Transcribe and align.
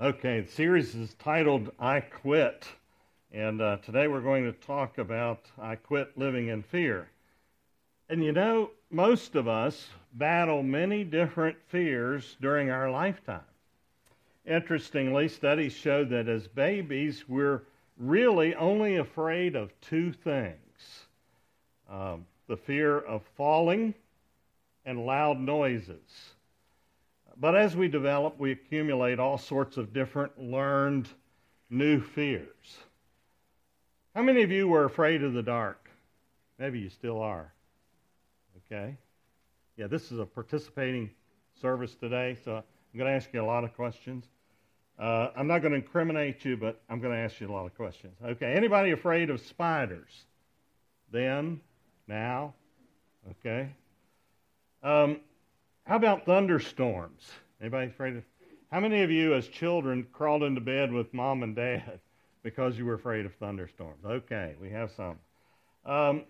Okay, 0.00 0.40
the 0.40 0.50
series 0.50 0.96
is 0.96 1.14
titled 1.20 1.70
I 1.78 2.00
Quit. 2.00 2.66
And 3.30 3.62
uh, 3.62 3.76
today 3.76 4.08
we're 4.08 4.22
going 4.22 4.42
to 4.42 4.50
talk 4.52 4.98
about 4.98 5.46
I 5.56 5.76
Quit 5.76 6.18
Living 6.18 6.48
in 6.48 6.64
Fear. 6.64 7.08
And 8.08 8.24
you 8.24 8.32
know, 8.32 8.72
most 8.90 9.36
of 9.36 9.46
us 9.46 9.86
battle 10.14 10.64
many 10.64 11.04
different 11.04 11.58
fears 11.68 12.36
during 12.40 12.70
our 12.70 12.90
lifetime. 12.90 13.44
Interestingly, 14.44 15.28
studies 15.28 15.72
show 15.72 16.04
that 16.06 16.26
as 16.28 16.48
babies, 16.48 17.28
we're 17.28 17.62
really 17.96 18.52
only 18.56 18.96
afraid 18.96 19.54
of 19.54 19.70
two 19.80 20.10
things 20.10 20.56
um, 21.88 22.26
the 22.48 22.56
fear 22.56 22.98
of 22.98 23.22
falling 23.36 23.94
and 24.84 25.06
loud 25.06 25.38
noises. 25.38 26.33
But 27.36 27.56
as 27.56 27.76
we 27.76 27.88
develop, 27.88 28.38
we 28.38 28.52
accumulate 28.52 29.18
all 29.18 29.38
sorts 29.38 29.76
of 29.76 29.92
different 29.92 30.38
learned 30.38 31.08
new 31.70 32.00
fears. 32.00 32.78
How 34.14 34.22
many 34.22 34.42
of 34.42 34.50
you 34.50 34.68
were 34.68 34.84
afraid 34.84 35.22
of 35.24 35.32
the 35.32 35.42
dark? 35.42 35.90
Maybe 36.58 36.78
you 36.78 36.88
still 36.88 37.20
are. 37.20 37.52
Okay? 38.66 38.96
Yeah, 39.76 39.88
this 39.88 40.12
is 40.12 40.20
a 40.20 40.24
participating 40.24 41.10
service 41.60 41.96
today, 41.96 42.36
so 42.44 42.56
I'm 42.56 42.98
going 42.98 43.10
to 43.10 43.16
ask 43.16 43.32
you 43.32 43.42
a 43.42 43.44
lot 43.44 43.64
of 43.64 43.74
questions. 43.74 44.24
Uh, 44.96 45.30
I'm 45.36 45.48
not 45.48 45.58
going 45.58 45.72
to 45.72 45.78
incriminate 45.78 46.44
you, 46.44 46.56
but 46.56 46.80
I'm 46.88 47.00
going 47.00 47.12
to 47.12 47.18
ask 47.18 47.40
you 47.40 47.48
a 47.48 47.52
lot 47.52 47.66
of 47.66 47.74
questions. 47.74 48.14
Okay, 48.24 48.52
anybody 48.52 48.92
afraid 48.92 49.30
of 49.30 49.40
spiders? 49.40 50.26
Then, 51.10 51.60
now, 52.06 52.54
okay. 53.30 53.70
Um, 54.84 55.18
how 55.84 55.96
about 55.96 56.24
thunderstorms? 56.24 57.30
Anybody 57.60 57.88
afraid 57.88 58.16
of? 58.16 58.24
How 58.72 58.80
many 58.80 59.02
of 59.02 59.10
you, 59.10 59.34
as 59.34 59.46
children, 59.46 60.06
crawled 60.12 60.42
into 60.42 60.60
bed 60.60 60.90
with 60.90 61.12
mom 61.14 61.42
and 61.42 61.54
dad 61.54 62.00
because 62.42 62.76
you 62.76 62.84
were 62.84 62.94
afraid 62.94 63.26
of 63.26 63.34
thunderstorms? 63.34 64.04
Okay, 64.04 64.54
we 64.60 64.70
have 64.70 64.90
some. 64.90 65.18
Um, 65.84 66.24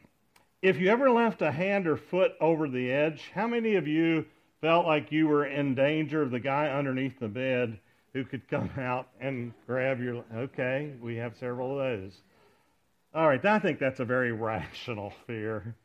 if 0.61 0.79
you 0.81 0.89
ever 0.89 1.11
left 1.11 1.43
a 1.43 1.53
hand 1.53 1.87
or 1.87 1.97
foot 1.97 2.33
over 2.41 2.69
the 2.69 2.91
edge, 2.91 3.31
how 3.35 3.47
many 3.47 3.77
of 3.77 3.87
you 3.87 4.25
felt 4.61 4.87
like 4.87 5.13
you 5.13 5.29
were 5.29 5.45
in 5.45 5.75
danger 5.75 6.23
of 6.23 6.31
the 6.31 6.41
guy 6.41 6.69
underneath 6.69 7.19
the 7.21 7.29
bed 7.29 7.79
who 8.15 8.25
could 8.25 8.49
come 8.51 8.71
out 8.79 9.09
and 9.21 9.53
grab 9.67 10.01
your. 10.01 10.25
Okay, 10.35 10.93
we 11.01 11.17
have 11.17 11.37
several 11.37 11.73
of 11.73 11.79
those. 11.79 12.23
All 13.15 13.29
right, 13.29 13.45
I 13.45 13.59
think 13.59 13.79
that's 13.79 14.01
a 14.01 14.05
very 14.05 14.33
rational 14.51 15.13
fear. 15.27 15.77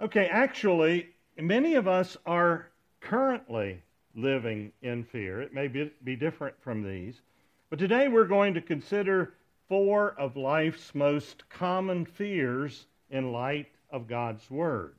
Okay, 0.00 0.26
actually, 0.26 1.08
many 1.38 1.76
of 1.76 1.86
us 1.86 2.16
are 2.26 2.71
currently 3.02 3.82
living 4.14 4.72
in 4.82 5.04
fear. 5.04 5.40
It 5.42 5.52
may 5.52 5.68
be, 5.68 5.90
be 6.04 6.16
different 6.16 6.54
from 6.62 6.82
these. 6.82 7.20
But 7.70 7.78
today 7.78 8.08
we're 8.08 8.24
going 8.24 8.54
to 8.54 8.60
consider 8.60 9.34
four 9.68 10.14
of 10.18 10.36
life's 10.36 10.94
most 10.94 11.48
common 11.48 12.04
fears 12.04 12.86
in 13.10 13.32
light 13.32 13.68
of 13.90 14.08
God's 14.08 14.50
Word. 14.50 14.94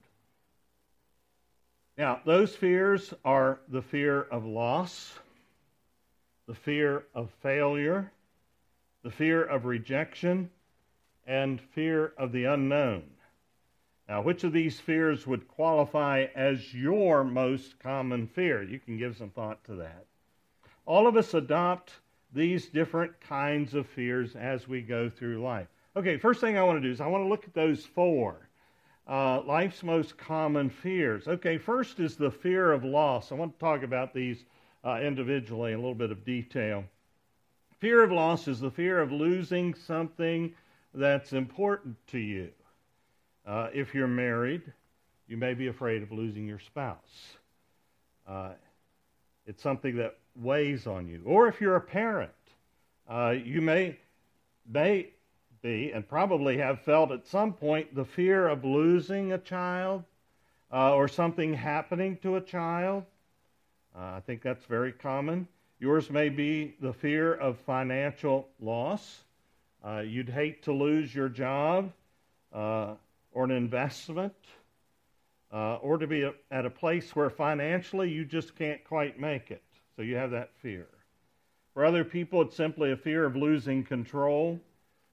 Now, 1.98 2.22
those 2.26 2.56
fears 2.56 3.14
are 3.24 3.60
the 3.68 3.82
fear 3.82 4.24
of 4.24 4.46
loss, 4.46 5.14
the 6.48 6.56
fear 6.56 7.06
of 7.14 7.30
failure, 7.44 8.12
the 9.04 9.12
fear 9.12 9.44
of 9.44 9.66
rejection, 9.66 10.50
and 11.28 11.62
fear 11.62 12.14
of 12.18 12.32
the 12.32 12.46
unknown. 12.46 13.04
Now, 14.10 14.22
which 14.22 14.44
of 14.44 14.52
these 14.52 14.80
fears 14.80 15.26
would 15.26 15.48
qualify 15.48 16.28
as 16.36 16.74
your 16.74 17.24
most 17.24 17.80
common 17.80 18.28
fear? 18.28 18.62
You 18.62 18.80
can 18.80 18.98
give 18.98 19.16
some 19.16 19.30
thought 19.30 19.64
to 19.66 19.76
that. 19.76 20.06
All 20.86 21.08
of 21.08 21.16
us 21.16 21.34
adopt 21.34 21.94
these 22.34 22.68
different 22.68 23.20
kinds 23.22 23.74
of 23.74 23.88
fears 23.88 24.36
as 24.36 24.68
we 24.68 24.82
go 24.82 25.10
through 25.10 25.42
life. 25.42 25.68
Okay, 25.96 26.18
first 26.18 26.42
thing 26.42 26.58
I 26.58 26.64
want 26.64 26.82
to 26.82 26.88
do 26.88 26.92
is 26.92 27.00
I 27.00 27.08
want 27.08 27.24
to 27.24 27.30
look 27.30 27.46
at 27.46 27.54
those 27.54 27.86
four. 27.86 28.50
Uh, 29.08 29.42
life's 29.44 29.84
most 29.84 30.18
common 30.18 30.70
fears. 30.70 31.28
Okay, 31.28 31.58
first 31.58 32.00
is 32.00 32.16
the 32.18 32.32
fear 32.32 32.72
of 32.72 32.84
loss. 32.84 33.32
I 33.32 33.36
want 33.36 33.54
to 33.54 33.60
talk 33.60 33.84
about 33.84 34.14
these 34.14 34.44
uh, 34.84 35.00
individually 35.02 35.72
in 35.72 35.80
a 35.80 35.82
little 35.82 35.96
bit 35.96 36.12
of 36.12 36.26
detail. 36.26 36.84
Fear 37.80 38.04
of 38.04 38.12
loss 38.12 38.48
is 38.48 38.60
the 38.60 38.72
fear 38.72 39.00
of 39.00 39.12
losing 39.12 39.74
something 39.74 40.54
that's 40.94 41.34
important 41.34 41.96
to 42.08 42.18
you. 42.18 42.50
Uh, 43.46 43.68
if 43.74 43.94
you're 43.94 44.08
married, 44.08 44.62
you 45.28 45.38
may 45.38 45.54
be 45.54 45.68
afraid 45.68 46.02
of 46.02 46.12
losing 46.12 46.48
your 46.48 46.60
spouse. 46.60 47.36
Uh, 48.28 48.52
it's 49.46 49.62
something 49.62 49.98
that 49.98 50.16
weighs 50.36 50.88
on 50.88 51.08
you. 51.08 51.22
Or 51.26 51.48
if 51.48 51.60
you're 51.60 51.76
a 51.76 51.82
parent, 51.82 52.32
uh, 53.10 53.36
you 53.44 53.62
may, 53.62 53.98
may 54.68 55.10
be 55.62 55.92
and 55.92 56.08
probably 56.08 56.58
have 56.58 56.82
felt 56.82 57.12
at 57.12 57.28
some 57.28 57.54
point 57.54 57.94
the 57.96 58.06
fear 58.06 58.48
of 58.48 58.64
losing 58.64 59.34
a 59.34 59.38
child 59.38 60.04
uh, 60.72 60.94
or 60.94 61.08
something 61.08 61.54
happening 61.54 62.18
to 62.18 62.38
a 62.38 62.42
child. 62.42 63.04
Uh, 63.96 64.14
I 64.16 64.22
think 64.26 64.42
that's 64.42 64.66
very 64.66 64.92
common. 64.92 65.48
Yours 65.80 66.10
may 66.10 66.30
be 66.30 66.76
the 66.80 66.94
fear 66.94 67.34
of 67.34 67.58
financial 67.60 68.48
loss. 68.60 69.24
Uh, 69.86 70.00
you'd 70.00 70.30
hate 70.30 70.64
to 70.64 70.72
lose 70.72 71.14
your 71.14 71.28
job 71.28 71.92
uh, 72.54 72.94
or 73.34 73.44
an 73.44 73.52
investment 73.52 74.34
uh, 75.52 75.76
or 75.76 75.98
to 75.98 76.08
be 76.08 76.24
a, 76.24 76.34
at 76.50 76.66
a 76.66 76.70
place 76.70 77.16
where 77.16 77.30
financially 77.30 78.10
you 78.10 78.26
just 78.26 78.56
can't 78.56 78.84
quite 78.84 79.20
make 79.20 79.52
it. 79.52 79.64
So 79.96 80.02
you 80.02 80.16
have 80.16 80.32
that 80.32 80.52
fear. 80.62 80.88
For 81.74 81.86
other 81.86 82.04
people, 82.04 82.42
it's 82.42 82.56
simply 82.56 82.92
a 82.92 82.98
fear 82.98 83.26
of 83.26 83.36
losing 83.36 83.84
control. 83.84 84.60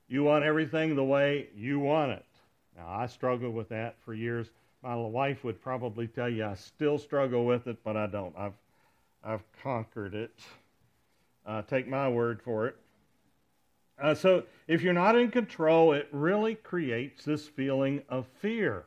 You 0.09 0.25
want 0.25 0.45
everything 0.45 0.97
the 0.97 1.05
way 1.05 1.49
you 1.55 1.79
want 1.79 2.13
it. 2.13 2.25
Now, 2.77 2.89
I 2.89 3.07
struggled 3.07 3.55
with 3.55 3.69
that 3.69 3.97
for 4.05 4.15
years. 4.15 4.51
My 4.83 4.97
wife 4.97 5.45
would 5.45 5.61
probably 5.61 6.07
tell 6.07 6.29
you 6.29 6.45
I 6.45 6.55
still 6.55 6.99
struggle 6.99 7.45
with 7.45 7.67
it, 7.67 7.79
but 7.85 7.97
I 7.97 8.07
don't. 8.07 8.35
I've 8.37 8.55
I've 9.23 9.43
conquered 9.63 10.15
it. 10.15 10.33
Uh, 11.45 11.61
take 11.63 11.87
my 11.87 12.09
word 12.09 12.41
for 12.43 12.67
it. 12.67 12.77
Uh, 14.01 14.15
so, 14.15 14.45
if 14.67 14.83
you're 14.83 14.93
not 14.93 15.17
in 15.17 15.31
control, 15.31 15.93
it 15.93 16.09
really 16.11 16.55
creates 16.55 17.25
this 17.25 17.47
feeling 17.47 18.03
of 18.09 18.27
fear. 18.41 18.85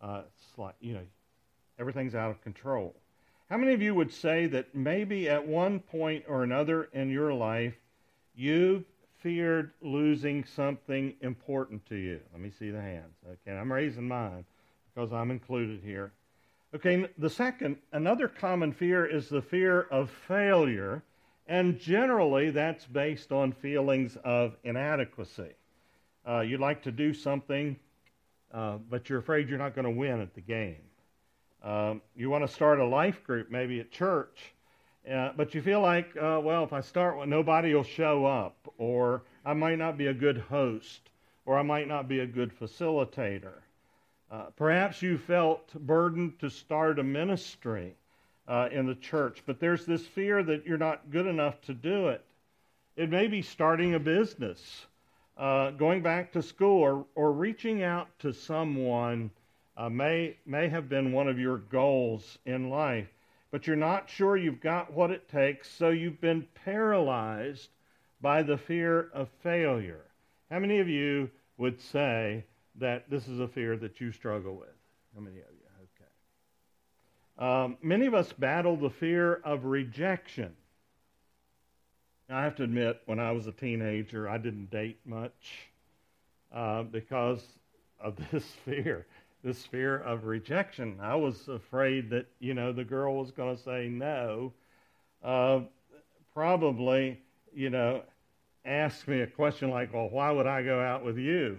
Uh, 0.00 0.22
it's 0.26 0.58
like, 0.58 0.74
you 0.80 0.94
know, 0.94 1.06
everything's 1.78 2.14
out 2.14 2.30
of 2.30 2.40
control. 2.42 2.94
How 3.50 3.56
many 3.56 3.72
of 3.74 3.82
you 3.82 3.94
would 3.94 4.12
say 4.12 4.46
that 4.46 4.74
maybe 4.74 5.28
at 5.28 5.46
one 5.46 5.80
point 5.80 6.24
or 6.26 6.42
another 6.42 6.84
in 6.92 7.10
your 7.10 7.34
life, 7.34 7.74
you 8.34 8.84
feared 9.18 9.72
losing 9.82 10.44
something 10.44 11.14
important 11.20 11.84
to 11.86 11.96
you? 11.96 12.20
Let 12.32 12.40
me 12.40 12.50
see 12.50 12.70
the 12.70 12.80
hands. 12.80 13.14
Okay, 13.26 13.56
I'm 13.56 13.72
raising 13.72 14.08
mine 14.08 14.44
because 14.94 15.12
I'm 15.12 15.30
included 15.30 15.80
here. 15.84 16.12
Okay, 16.74 17.06
the 17.18 17.28
second, 17.28 17.76
another 17.92 18.28
common 18.28 18.72
fear 18.72 19.04
is 19.04 19.28
the 19.28 19.42
fear 19.42 19.82
of 19.90 20.10
failure, 20.10 21.02
and 21.46 21.78
generally 21.78 22.50
that's 22.50 22.84
based 22.86 23.32
on 23.32 23.52
feelings 23.52 24.16
of 24.24 24.56
inadequacy. 24.64 25.52
Uh, 26.26 26.40
you'd 26.40 26.60
like 26.60 26.82
to 26.82 26.92
do 26.92 27.12
something, 27.12 27.76
uh, 28.52 28.78
but 28.88 29.08
you're 29.08 29.18
afraid 29.18 29.48
you're 29.48 29.58
not 29.58 29.74
going 29.74 29.84
to 29.84 29.90
win 29.90 30.20
at 30.20 30.34
the 30.34 30.40
game. 30.40 30.82
Um, 31.62 32.02
you 32.16 32.30
want 32.30 32.46
to 32.46 32.52
start 32.52 32.80
a 32.80 32.86
life 32.86 33.22
group, 33.24 33.50
maybe 33.50 33.80
at 33.80 33.90
church, 33.90 34.52
uh, 35.10 35.30
but 35.36 35.54
you 35.54 35.62
feel 35.62 35.80
like, 35.80 36.16
uh, 36.16 36.40
well, 36.42 36.64
if 36.64 36.72
I 36.72 36.80
start 36.80 37.16
one, 37.16 37.28
nobody 37.28 37.74
will 37.74 37.82
show 37.82 38.24
up, 38.24 38.56
or 38.78 39.22
I 39.44 39.52
might 39.54 39.78
not 39.78 39.98
be 39.98 40.06
a 40.06 40.14
good 40.14 40.38
host, 40.38 41.10
or 41.44 41.58
I 41.58 41.62
might 41.62 41.88
not 41.88 42.08
be 42.08 42.20
a 42.20 42.26
good 42.26 42.56
facilitator. 42.56 43.62
Uh, 44.30 44.44
perhaps 44.56 45.02
you 45.02 45.18
felt 45.18 45.72
burdened 45.74 46.38
to 46.40 46.50
start 46.50 46.98
a 46.98 47.02
ministry 47.02 47.94
uh, 48.48 48.68
in 48.72 48.86
the 48.86 48.94
church, 48.94 49.42
but 49.46 49.60
there's 49.60 49.86
this 49.86 50.06
fear 50.06 50.42
that 50.42 50.66
you're 50.66 50.78
not 50.78 51.10
good 51.10 51.26
enough 51.26 51.60
to 51.62 51.74
do 51.74 52.08
it. 52.08 52.24
It 52.96 53.10
may 53.10 53.26
be 53.26 53.42
starting 53.42 53.94
a 53.94 54.00
business, 54.00 54.86
uh, 55.36 55.70
going 55.70 56.02
back 56.02 56.32
to 56.32 56.42
school, 56.42 56.80
or, 56.80 57.06
or 57.14 57.32
reaching 57.32 57.82
out 57.82 58.08
to 58.20 58.32
someone 58.32 59.30
uh, 59.76 59.88
may, 59.88 60.36
may 60.44 60.68
have 60.68 60.88
been 60.88 61.12
one 61.12 61.28
of 61.28 61.38
your 61.38 61.58
goals 61.58 62.38
in 62.44 62.68
life, 62.68 63.08
but 63.50 63.66
you're 63.66 63.76
not 63.76 64.10
sure 64.10 64.36
you've 64.36 64.60
got 64.60 64.92
what 64.92 65.10
it 65.10 65.28
takes, 65.28 65.70
so 65.70 65.90
you've 65.90 66.20
been 66.20 66.46
paralyzed 66.64 67.68
by 68.20 68.42
the 68.42 68.58
fear 68.58 69.10
of 69.14 69.28
failure. 69.42 70.04
How 70.50 70.58
many 70.58 70.80
of 70.80 70.88
you 70.88 71.30
would 71.56 71.80
say, 71.80 72.44
that 72.76 73.08
this 73.10 73.28
is 73.28 73.40
a 73.40 73.48
fear 73.48 73.76
that 73.76 74.00
you 74.00 74.12
struggle 74.12 74.54
with. 74.54 74.68
How 75.14 75.20
many 75.20 75.36
of 75.38 75.44
you? 75.51 75.51
Um, 77.38 77.76
many 77.82 78.06
of 78.06 78.14
us 78.14 78.32
battle 78.32 78.76
the 78.76 78.90
fear 78.90 79.34
of 79.44 79.64
rejection. 79.64 80.54
Now, 82.28 82.38
I 82.38 82.44
have 82.44 82.56
to 82.56 82.62
admit, 82.62 83.00
when 83.06 83.18
I 83.18 83.32
was 83.32 83.46
a 83.46 83.52
teenager, 83.52 84.28
I 84.28 84.38
didn't 84.38 84.70
date 84.70 84.98
much 85.04 85.68
uh, 86.52 86.82
because 86.84 87.44
of 88.00 88.16
this 88.30 88.44
fear, 88.64 89.06
this 89.42 89.64
fear 89.64 89.98
of 89.98 90.24
rejection. 90.24 90.98
I 91.00 91.14
was 91.16 91.48
afraid 91.48 92.10
that, 92.10 92.26
you 92.38 92.54
know, 92.54 92.72
the 92.72 92.84
girl 92.84 93.16
was 93.16 93.30
going 93.30 93.56
to 93.56 93.62
say 93.62 93.88
no. 93.88 94.52
Uh, 95.22 95.60
probably, 96.34 97.20
you 97.54 97.70
know, 97.70 98.02
ask 98.64 99.06
me 99.08 99.20
a 99.20 99.26
question 99.26 99.70
like, 99.70 99.92
well, 99.92 100.08
why 100.08 100.30
would 100.30 100.46
I 100.46 100.62
go 100.62 100.80
out 100.80 101.04
with 101.04 101.18
you? 101.18 101.58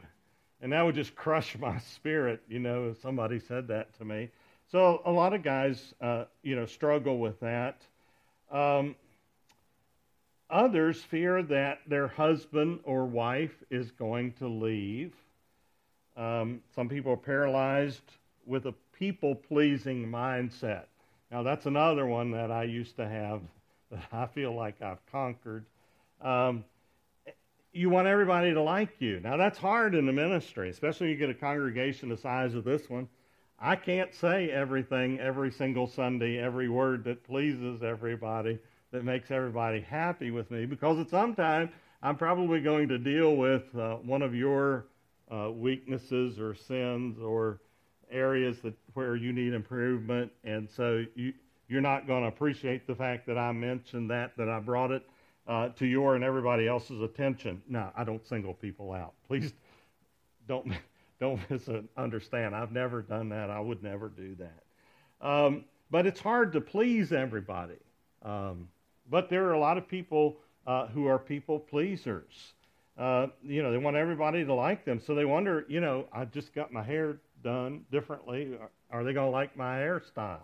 And 0.61 0.71
that 0.71 0.81
would 0.81 0.95
just 0.95 1.15
crush 1.15 1.57
my 1.57 1.77
spirit, 1.79 2.41
you 2.47 2.59
know, 2.59 2.89
if 2.89 3.01
somebody 3.01 3.39
said 3.39 3.67
that 3.67 3.97
to 3.97 4.05
me. 4.05 4.29
So 4.73 5.03
a 5.05 5.11
lot 5.11 5.33
of 5.33 5.43
guys, 5.43 5.93
uh, 6.01 6.25
you 6.41 6.55
know, 6.55 6.65
struggle 6.65 7.19
with 7.19 7.39
that. 7.41 7.79
Um, 8.51 8.95
others 10.49 10.99
fear 10.99 11.43
that 11.43 11.81
their 11.85 12.07
husband 12.07 12.79
or 12.83 13.05
wife 13.05 13.53
is 13.69 13.91
going 13.91 14.31
to 14.39 14.47
leave. 14.47 15.13
Um, 16.17 16.61
some 16.73 16.89
people 16.89 17.11
are 17.11 17.17
paralyzed 17.17 18.01
with 18.47 18.65
a 18.65 18.73
people 18.97 19.35
pleasing 19.35 20.07
mindset. 20.07 20.85
Now, 21.29 21.43
that's 21.43 21.67
another 21.67 22.07
one 22.07 22.31
that 22.31 22.49
I 22.49 22.63
used 22.63 22.95
to 22.95 23.07
have 23.07 23.41
that 23.91 24.07
I 24.11 24.25
feel 24.25 24.55
like 24.55 24.81
I've 24.81 25.05
conquered. 25.11 25.65
Um, 26.19 26.63
you 27.73 27.91
want 27.91 28.07
everybody 28.07 28.51
to 28.55 28.61
like 28.63 28.95
you. 28.97 29.19
Now, 29.19 29.37
that's 29.37 29.59
hard 29.59 29.93
in 29.93 30.07
the 30.07 30.13
ministry, 30.13 30.71
especially 30.71 31.09
when 31.09 31.11
you 31.11 31.19
get 31.19 31.29
a 31.29 31.39
congregation 31.39 32.09
the 32.09 32.17
size 32.17 32.55
of 32.55 32.63
this 32.63 32.89
one. 32.89 33.07
I 33.65 33.77
can't 33.77 34.13
say 34.13 34.49
everything 34.49 35.21
every 35.21 35.49
single 35.49 35.87
Sunday, 35.87 36.37
every 36.37 36.67
word 36.67 37.05
that 37.05 37.23
pleases 37.23 37.81
everybody, 37.81 38.59
that 38.91 39.05
makes 39.05 39.31
everybody 39.31 39.79
happy 39.79 40.31
with 40.31 40.51
me, 40.51 40.65
because 40.65 40.99
at 40.99 41.09
some 41.09 41.33
time 41.33 41.69
I'm 42.01 42.17
probably 42.17 42.59
going 42.59 42.89
to 42.89 42.97
deal 42.97 43.37
with 43.37 43.63
uh, 43.73 43.95
one 43.95 44.21
of 44.21 44.35
your 44.35 44.87
uh, 45.31 45.49
weaknesses 45.49 46.39
or 46.39 46.53
sins 46.53 47.17
or 47.21 47.61
areas 48.11 48.57
that 48.63 48.73
where 48.95 49.15
you 49.15 49.31
need 49.31 49.53
improvement, 49.53 50.29
and 50.43 50.69
so 50.69 51.05
you 51.15 51.33
you're 51.69 51.79
not 51.79 52.05
going 52.05 52.23
to 52.23 52.27
appreciate 52.27 52.85
the 52.85 52.93
fact 52.93 53.25
that 53.27 53.37
I 53.37 53.53
mentioned 53.53 54.11
that 54.11 54.35
that 54.35 54.49
I 54.49 54.59
brought 54.59 54.91
it 54.91 55.07
uh, 55.47 55.69
to 55.69 55.85
your 55.85 56.15
and 56.15 56.23
everybody 56.23 56.67
else's 56.67 57.01
attention. 57.01 57.61
No, 57.69 57.91
I 57.95 58.03
don't 58.03 58.27
single 58.27 58.53
people 58.53 58.91
out. 58.91 59.13
Please 59.25 59.53
don't 60.49 60.73
don't 61.19 61.39
misunderstand. 61.49 62.55
I've 62.55 62.71
never 62.71 63.01
done 63.01 63.29
that. 63.29 63.49
I 63.49 63.59
would 63.59 63.83
never 63.83 64.09
do 64.09 64.35
that. 64.35 65.27
Um, 65.27 65.65
but 65.89 66.05
it's 66.05 66.19
hard 66.19 66.53
to 66.53 66.61
please 66.61 67.11
everybody. 67.11 67.79
Um, 68.23 68.67
but 69.09 69.29
there 69.29 69.45
are 69.45 69.53
a 69.53 69.59
lot 69.59 69.77
of 69.77 69.87
people 69.87 70.37
uh, 70.65 70.87
who 70.87 71.07
are 71.07 71.19
people 71.19 71.59
pleasers. 71.59 72.53
Uh, 72.97 73.27
you 73.43 73.63
know, 73.63 73.71
they 73.71 73.77
want 73.77 73.95
everybody 73.95 74.45
to 74.45 74.53
like 74.53 74.85
them. 74.85 74.99
So 74.99 75.15
they 75.15 75.25
wonder, 75.25 75.65
you 75.67 75.81
know, 75.81 76.05
I 76.13 76.25
just 76.25 76.53
got 76.53 76.71
my 76.71 76.83
hair 76.83 77.17
done 77.43 77.85
differently. 77.91 78.57
Are 78.91 79.03
they 79.03 79.13
going 79.13 79.27
to 79.27 79.31
like 79.31 79.57
my 79.57 79.77
hairstyle? 79.77 80.39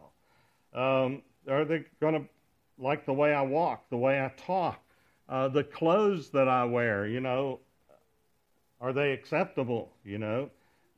Um, 0.74 1.22
are 1.48 1.66
they 1.66 1.86
going 2.00 2.16
to 2.16 2.30
like 2.78 3.06
the 3.06 3.14
way 3.14 3.34
I 3.34 3.42
walk, 3.42 3.90
the 3.90 3.98
way 3.98 4.20
I 4.24 4.32
talk? 4.36 4.82
Uh, 5.28 5.48
the 5.48 5.64
clothes 5.64 6.30
that 6.32 6.48
I 6.48 6.64
wear, 6.66 7.06
you 7.06 7.20
know, 7.20 7.60
are 8.82 8.94
they 8.94 9.12
acceptable? 9.12 9.92
You 10.04 10.18
know, 10.18 10.50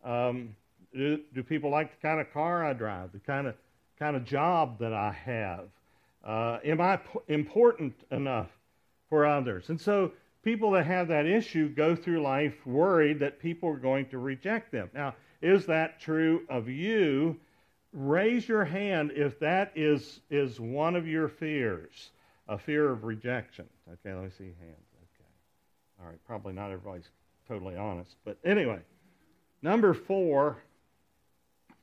um, 0.04 0.56
do, 0.94 1.20
do, 1.34 1.44
people 1.44 1.70
like 1.70 1.92
the 1.92 2.08
kind 2.08 2.20
of 2.20 2.32
car 2.34 2.66
I 2.66 2.74
drive, 2.74 3.12
the 3.12 3.20
kind 3.20 3.48
of 3.48 3.56
kind 4.00 4.16
of 4.16 4.26
job 4.26 4.80
that 4.80 4.94
I 4.94 5.12
have? 5.12 5.66
Uh, 6.24 6.60
am 6.64 6.82
I 6.82 6.98
p- 6.98 7.20
important 7.28 7.94
enough 8.12 8.50
for 9.10 9.26
others? 9.26 9.70
And 9.70 9.80
so 9.80 10.12
people 10.44 10.72
that 10.72 10.86
have 10.86 11.08
that 11.08 11.26
issue 11.26 11.70
go 11.70 11.96
through 11.96 12.22
life 12.22 12.66
worried 12.66 13.20
that 13.20 13.40
people 13.40 13.70
are 13.70 13.78
going 13.78 14.08
to 14.08 14.18
reject 14.18 14.72
them. 14.72 14.90
Now, 14.94 15.16
is 15.42 15.66
that 15.68 16.00
true 16.00 16.46
of 16.50 16.68
you? 16.68 17.40
Raise 17.94 18.48
your 18.48 18.64
hand 18.64 19.12
if 19.16 19.40
that 19.40 19.72
is 19.76 20.22
is 20.30 20.60
one 20.60 20.96
of 20.96 21.08
your 21.08 21.28
fears 21.28 22.12
a 22.52 22.58
fear 22.58 22.92
of 22.92 23.04
rejection. 23.04 23.66
Okay, 23.88 24.14
let 24.14 24.24
me 24.24 24.30
see 24.30 24.44
hands. 24.44 24.88
Okay. 25.16 25.30
All 26.02 26.08
right, 26.08 26.20
probably 26.28 26.54
not 26.54 26.72
everybody's 26.72 27.10
totally 27.48 27.78
honest. 27.78 28.16
But 28.26 28.38
anyway, 28.44 28.80
number 29.62 29.94
four, 29.94 30.58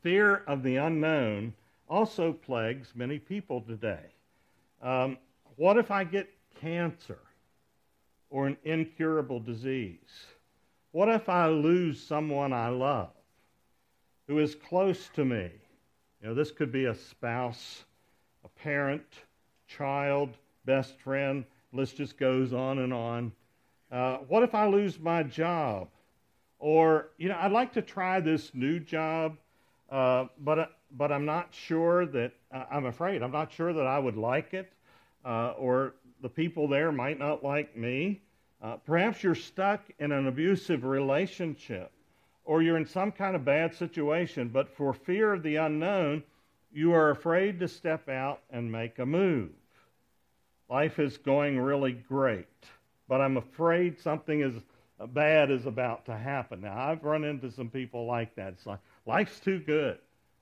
fear 0.03 0.37
of 0.47 0.63
the 0.63 0.77
unknown 0.77 1.53
also 1.89 2.33
plagues 2.33 2.93
many 2.95 3.19
people 3.19 3.61
today. 3.61 4.05
Um, 4.83 5.19
what 5.57 5.77
if 5.77 5.91
I 5.91 6.05
get 6.05 6.29
cancer 6.61 7.19
or 8.31 8.47
an 8.47 8.57
incurable 8.65 9.41
disease? 9.41 10.27
What 10.93 11.09
if 11.09 11.29
I 11.29 11.49
lose 11.49 12.01
someone 12.01 12.53
I 12.53 12.69
love 12.69 13.11
who 14.27 14.39
is 14.39 14.55
close 14.55 15.09
to 15.15 15.25
me? 15.25 15.51
You 16.21 16.29
know, 16.29 16.35
this 16.35 16.51
could 16.51 16.73
be 16.73 16.87
a 16.87 16.95
spouse, 16.95 17.85
a 18.45 18.49
parent, 18.61 19.05
child, 19.67 20.31
best 20.65 20.99
friend. 20.99 21.45
List 21.73 21.97
just 21.97 22.19
goes 22.19 22.53
on 22.53 22.79
and 22.79 22.93
on. 22.93 23.33
Uh, 23.91 24.19
what 24.29 24.43
if 24.43 24.55
I 24.55 24.67
lose 24.67 24.99
my 24.99 25.23
job? 25.23 25.89
Or, 26.59 27.11
you 27.19 27.29
know, 27.29 27.37
I'd 27.39 27.53
like 27.53 27.73
to 27.75 27.83
try 27.83 28.21
this 28.21 28.53
new 28.55 28.81
job, 28.81 29.37
uh, 29.91 30.27
but, 30.41 30.59
uh, 30.59 30.67
but 30.97 31.13
I'm 31.13 31.25
not 31.25 31.55
sure 31.55 32.05
that, 32.07 32.33
uh, 32.53 32.65
I'm 32.71 32.87
afraid, 32.87 33.23
I'm 33.23 33.33
not 33.33 33.53
sure 33.53 33.73
that 33.73 33.87
I 33.87 33.99
would 33.99 34.17
like 34.17 34.55
it, 34.55 34.73
uh, 35.25 35.51
or 35.51 35.95
the 36.21 36.29
people 36.29 36.67
there 36.67 36.91
might 36.91 37.19
not 37.19 37.45
like 37.45 37.77
me. 37.77 38.21
Uh, 38.61 38.77
perhaps 38.85 39.23
you're 39.23 39.37
stuck 39.37 39.83
in 40.01 40.11
an 40.11 40.27
abusive 40.27 40.85
relationship, 40.85 41.93
or 42.45 42.61
you're 42.61 42.77
in 42.77 42.87
some 42.87 43.13
kind 43.13 43.37
of 43.37 43.45
bad 43.45 43.73
situation, 43.75 44.49
but 44.49 44.69
for 44.77 44.93
fear 44.93 45.35
of 45.35 45.45
the 45.45 45.57
unknown, 45.57 46.25
you 46.73 46.93
are 46.93 47.11
afraid 47.11 47.61
to 47.61 47.69
step 47.69 48.09
out 48.09 48.41
and 48.51 48.71
make 48.71 48.99
a 48.99 49.07
move. 49.07 49.51
Life 50.69 50.99
is 50.99 51.17
going 51.19 51.59
really 51.59 51.93
great, 51.93 52.47
but 53.09 53.21
I'm 53.21 53.37
afraid 53.37 54.01
something 54.01 54.41
is 54.41 54.55
bad 55.07 55.51
is 55.51 55.67
about 55.67 56.07
to 56.07 56.17
happen. 56.17 56.61
Now, 56.61 56.77
I've 56.77 57.05
run 57.05 57.25
into 57.25 57.51
some 57.51 57.69
people 57.69 58.07
like 58.07 58.35
that. 58.37 58.55
It's 58.55 58.67
like, 58.67 58.81
life's 59.07 59.39
too 59.41 59.61
good. 59.61 59.99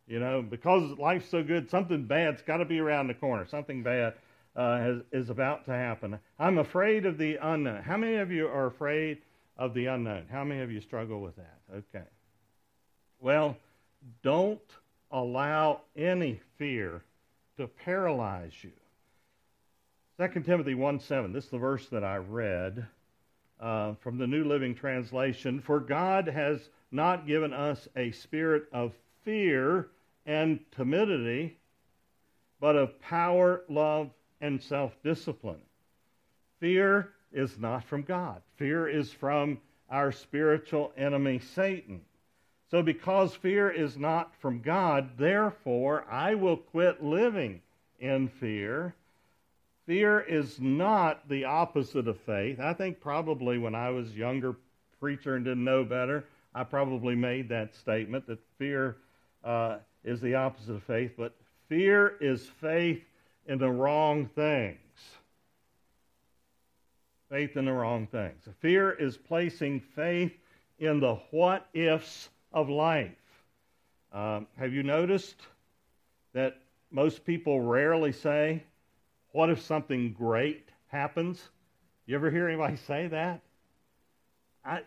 You 0.06 0.20
know, 0.20 0.40
because 0.40 0.96
life's 0.98 1.28
so 1.28 1.42
good, 1.42 1.68
something 1.68 2.04
bad's 2.04 2.40
got 2.42 2.58
to 2.58 2.64
be 2.64 2.78
around 2.78 3.08
the 3.08 3.14
corner. 3.14 3.44
Something 3.46 3.82
bad 3.82 4.14
uh, 4.54 4.78
has, 4.78 4.98
is 5.12 5.30
about 5.30 5.64
to 5.66 5.72
happen. 5.72 6.18
I'm 6.38 6.58
afraid 6.58 7.06
of 7.06 7.18
the 7.18 7.38
unknown. 7.42 7.82
How 7.82 7.96
many 7.96 8.16
of 8.16 8.30
you 8.30 8.46
are 8.46 8.66
afraid 8.66 9.18
of 9.56 9.74
the 9.74 9.86
unknown? 9.86 10.26
How 10.30 10.44
many 10.44 10.60
of 10.60 10.70
you 10.70 10.80
struggle 10.80 11.20
with 11.20 11.34
that? 11.36 11.58
Okay. 11.74 12.06
Well, 13.20 13.56
don't 14.22 14.60
allow 15.10 15.80
any 15.96 16.40
fear 16.56 17.02
to 17.56 17.66
paralyze 17.66 18.52
you. 18.62 18.72
2 20.18 20.40
Timothy 20.42 20.74
1 20.74 21.00
7, 21.00 21.32
this 21.32 21.44
is 21.44 21.50
the 21.50 21.58
verse 21.58 21.88
that 21.88 22.04
I 22.04 22.16
read 22.16 22.86
uh, 23.60 23.94
from 24.00 24.18
the 24.18 24.26
New 24.26 24.44
Living 24.44 24.74
Translation. 24.74 25.60
For 25.60 25.80
God 25.80 26.28
has 26.28 26.68
not 26.90 27.26
given 27.26 27.52
us 27.52 27.88
a 27.96 28.10
spirit 28.12 28.64
of 28.72 28.92
fear 29.24 29.88
and 30.24 30.60
timidity, 30.72 31.58
but 32.60 32.76
of 32.76 33.00
power, 33.00 33.62
love, 33.68 34.10
and 34.40 34.62
self 34.62 34.92
discipline. 35.02 35.60
Fear 36.60 37.12
is 37.32 37.58
not 37.58 37.84
from 37.84 38.02
God, 38.02 38.42
fear 38.56 38.88
is 38.88 39.12
from 39.12 39.58
our 39.90 40.12
spiritual 40.12 40.92
enemy, 40.96 41.38
Satan. 41.38 42.00
So, 42.70 42.82
because 42.82 43.34
fear 43.34 43.70
is 43.70 43.96
not 43.96 44.34
from 44.40 44.60
God, 44.60 45.10
therefore 45.16 46.04
I 46.10 46.34
will 46.34 46.56
quit 46.56 47.02
living 47.02 47.62
in 48.00 48.28
fear 48.28 48.96
Fear 49.86 50.20
is 50.20 50.60
not 50.60 51.28
the 51.28 51.44
opposite 51.44 52.08
of 52.08 52.18
faith. 52.20 52.58
I 52.58 52.72
think 52.72 53.00
probably 53.00 53.56
when 53.56 53.74
I 53.74 53.90
was 53.90 54.16
younger 54.16 54.56
preacher 54.98 55.36
and 55.36 55.44
didn't 55.44 55.64
know 55.64 55.84
better, 55.84 56.24
I 56.54 56.64
probably 56.64 57.14
made 57.14 57.48
that 57.50 57.74
statement 57.74 58.26
that 58.26 58.40
fear 58.58 58.96
uh, 59.44 59.78
is 60.02 60.20
the 60.20 60.34
opposite 60.34 60.74
of 60.74 60.82
faith, 60.82 61.12
but 61.16 61.36
fear 61.68 62.16
is 62.20 62.46
faith 62.60 63.04
in 63.46 63.58
the 63.58 63.70
wrong 63.70 64.26
things. 64.34 64.78
Faith 67.30 67.56
in 67.56 67.64
the 67.64 67.72
wrong 67.72 68.06
things. 68.06 68.42
Fear 68.60 68.92
is 68.92 69.16
placing 69.16 69.80
faith 69.80 70.32
in 70.78 70.98
the 70.98 71.14
what 71.30 71.68
ifs 71.74 72.28
of 72.52 72.68
life. 72.68 73.10
Um, 74.12 74.46
have 74.58 74.72
you 74.72 74.82
noticed 74.82 75.36
that 76.32 76.56
most 76.90 77.24
people 77.24 77.60
rarely 77.60 78.12
say, 78.12 78.62
what 79.36 79.50
if 79.50 79.60
something 79.60 80.14
great 80.14 80.70
happens? 80.86 81.50
You 82.06 82.14
ever 82.14 82.30
hear 82.30 82.48
anybody 82.48 82.76
say 82.86 83.06
that? 83.08 83.42
I, 84.64 84.80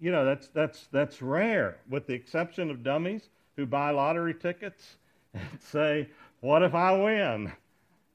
you 0.00 0.10
know, 0.10 0.24
that's, 0.24 0.48
that's, 0.48 0.86
that's 0.90 1.20
rare, 1.20 1.76
with 1.90 2.06
the 2.06 2.14
exception 2.14 2.70
of 2.70 2.82
dummies 2.82 3.28
who 3.56 3.66
buy 3.66 3.90
lottery 3.90 4.32
tickets 4.32 4.96
and 5.34 5.60
say, 5.60 6.08
What 6.40 6.62
if 6.62 6.74
I 6.74 6.92
win? 6.92 7.52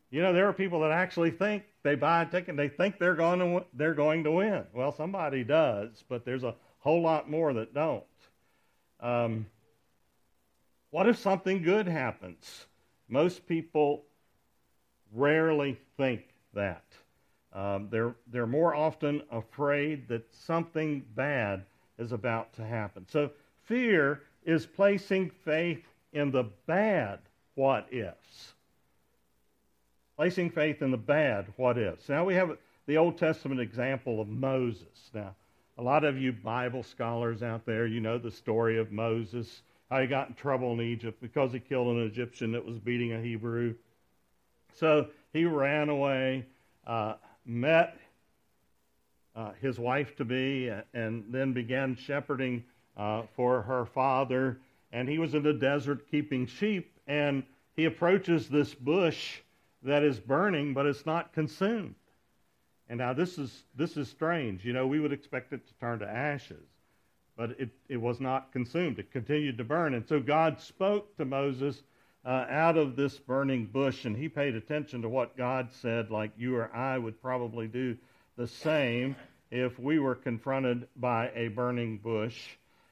You 0.10 0.24
know, 0.24 0.34
there 0.34 0.48
are 0.48 0.54
people 0.54 0.80
that 0.80 0.92
actually 0.92 1.30
think 1.30 1.62
they 1.84 1.94
buy 1.94 2.24
a 2.24 2.26
ticket, 2.26 2.50
and 2.50 2.58
they 2.58 2.68
think 2.68 2.98
they're 2.98 3.14
going 3.14 3.38
to, 3.38 3.64
they're 3.76 3.94
going 3.94 4.24
to 4.24 4.32
win. 4.32 4.64
Well, 4.74 4.92
somebody 4.92 5.44
does, 5.44 6.04
but 6.10 6.26
there's 6.26 6.44
a 6.44 6.56
whole 6.80 7.04
lot 7.04 7.30
more 7.30 7.54
that 7.54 7.76
don't. 7.76 8.04
Um, 9.00 9.46
what 10.90 11.08
if 11.08 11.20
something 11.20 11.62
good 11.62 11.88
happens? 11.88 12.66
Most 13.08 13.46
people 13.46 14.06
rarely 15.14 15.78
think 15.98 16.22
that. 16.54 16.84
Um, 17.54 17.88
they're, 17.90 18.16
they're 18.28 18.48
more 18.48 18.76
often 18.76 19.22
afraid 19.32 20.08
that 20.08 20.24
something 20.34 21.04
bad 21.16 21.66
is 21.98 22.12
about 22.12 22.54
to 22.54 22.66
happen. 22.66 23.06
So 23.10 23.32
fear 23.64 24.22
is 24.44 24.66
placing 24.66 25.32
faith 25.44 25.84
in 26.14 26.32
the 26.32 26.46
bad 26.68 27.20
what 27.56 27.88
ifs. 27.92 28.54
Placing 30.16 30.52
faith 30.52 30.82
in 30.82 30.92
the 30.92 30.98
bad 30.98 31.48
what 31.58 31.78
ifs. 31.78 32.08
Now 32.10 32.24
we 32.24 32.36
have 32.36 32.58
the 32.88 32.98
Old 32.98 33.18
Testament 33.18 33.60
example 33.62 34.22
of 34.22 34.28
Moses. 34.28 35.12
Now, 35.14 35.36
a 35.78 35.84
lot 35.84 36.04
of 36.04 36.18
you 36.18 36.34
Bible 36.34 36.84
scholars 36.84 37.42
out 37.42 37.66
there, 37.66 37.88
you 37.88 38.02
know 38.02 38.18
the 38.18 38.32
story 38.32 38.78
of 38.78 38.92
Moses, 38.92 39.62
how 39.90 40.02
he 40.02 40.08
got 40.08 40.28
in 40.28 40.34
trouble 40.36 40.74
in 40.74 40.82
Egypt 40.82 41.22
because 41.22 41.54
he 41.54 41.60
killed 41.60 41.96
an 41.96 42.04
Egyptian 42.06 42.52
that 42.52 42.66
was 42.66 42.78
beating 42.80 43.14
a 43.14 43.22
Hebrew. 43.22 43.76
So 44.76 45.08
he 45.34 45.46
ran 45.46 45.90
away, 45.90 46.46
uh, 46.86 47.16
met 47.46 47.98
uh, 49.36 49.52
his 49.62 49.80
wife 49.80 50.16
to 50.18 50.26
be, 50.26 50.72
and 50.94 51.26
then 51.30 51.54
began 51.54 51.96
shepherding 51.96 52.64
uh, 52.98 53.24
for 53.36 53.62
her 53.62 53.86
father. 53.86 54.60
And 54.92 55.08
he 55.08 55.20
was 55.20 55.34
in 55.34 55.44
the 55.44 55.54
desert 55.54 56.10
keeping 56.10 56.48
sheep, 56.48 56.92
and 57.08 57.44
he 57.76 57.86
approaches 57.86 58.50
this 58.50 58.74
bush 58.74 59.40
that 59.84 60.04
is 60.04 60.20
burning, 60.20 60.74
but 60.74 60.86
it's 60.86 61.06
not 61.06 61.32
consumed. 61.34 61.96
And 62.90 62.98
now 62.98 63.14
this 63.14 63.38
is 63.38 63.64
this 63.76 63.98
is 63.98 64.10
strange. 64.10 64.66
You 64.66 64.74
know, 64.74 64.88
we 64.88 65.00
would 65.00 65.14
expect 65.14 65.54
it 65.54 65.66
to 65.68 65.74
turn 65.76 66.00
to 66.00 66.10
ashes, 66.10 66.68
but 67.38 67.52
it, 67.52 67.70
it 67.88 67.98
was 67.98 68.20
not 68.20 68.52
consumed. 68.52 68.98
It 68.98 69.12
continued 69.12 69.60
to 69.60 69.64
burn. 69.64 69.94
And 69.94 70.08
so 70.08 70.20
God 70.20 70.60
spoke 70.60 71.16
to 71.18 71.26
Moses 71.26 71.84
uh, 72.26 72.46
out 72.50 72.78
of 72.78 72.96
this 72.96 73.18
burning 73.18 73.66
bush, 73.66 74.06
and 74.06 74.16
he 74.16 74.30
paid 74.30 74.56
attention 74.56 75.02
to 75.02 75.10
what 75.10 75.38
God 75.38 75.70
said, 75.82 76.12
like 76.12 76.32
you 76.38 76.58
or 76.58 76.74
I 76.76 76.98
would 76.98 77.22
probably 77.22 77.68
do 77.68 77.98
the 78.38 78.48
same 78.48 79.16
if 79.52 79.80
we 79.80 80.00
were 80.00 80.16
confronted 80.16 80.88
by 80.96 81.32
a 81.36 81.48
burning 81.48 81.98
bush. 81.98 82.38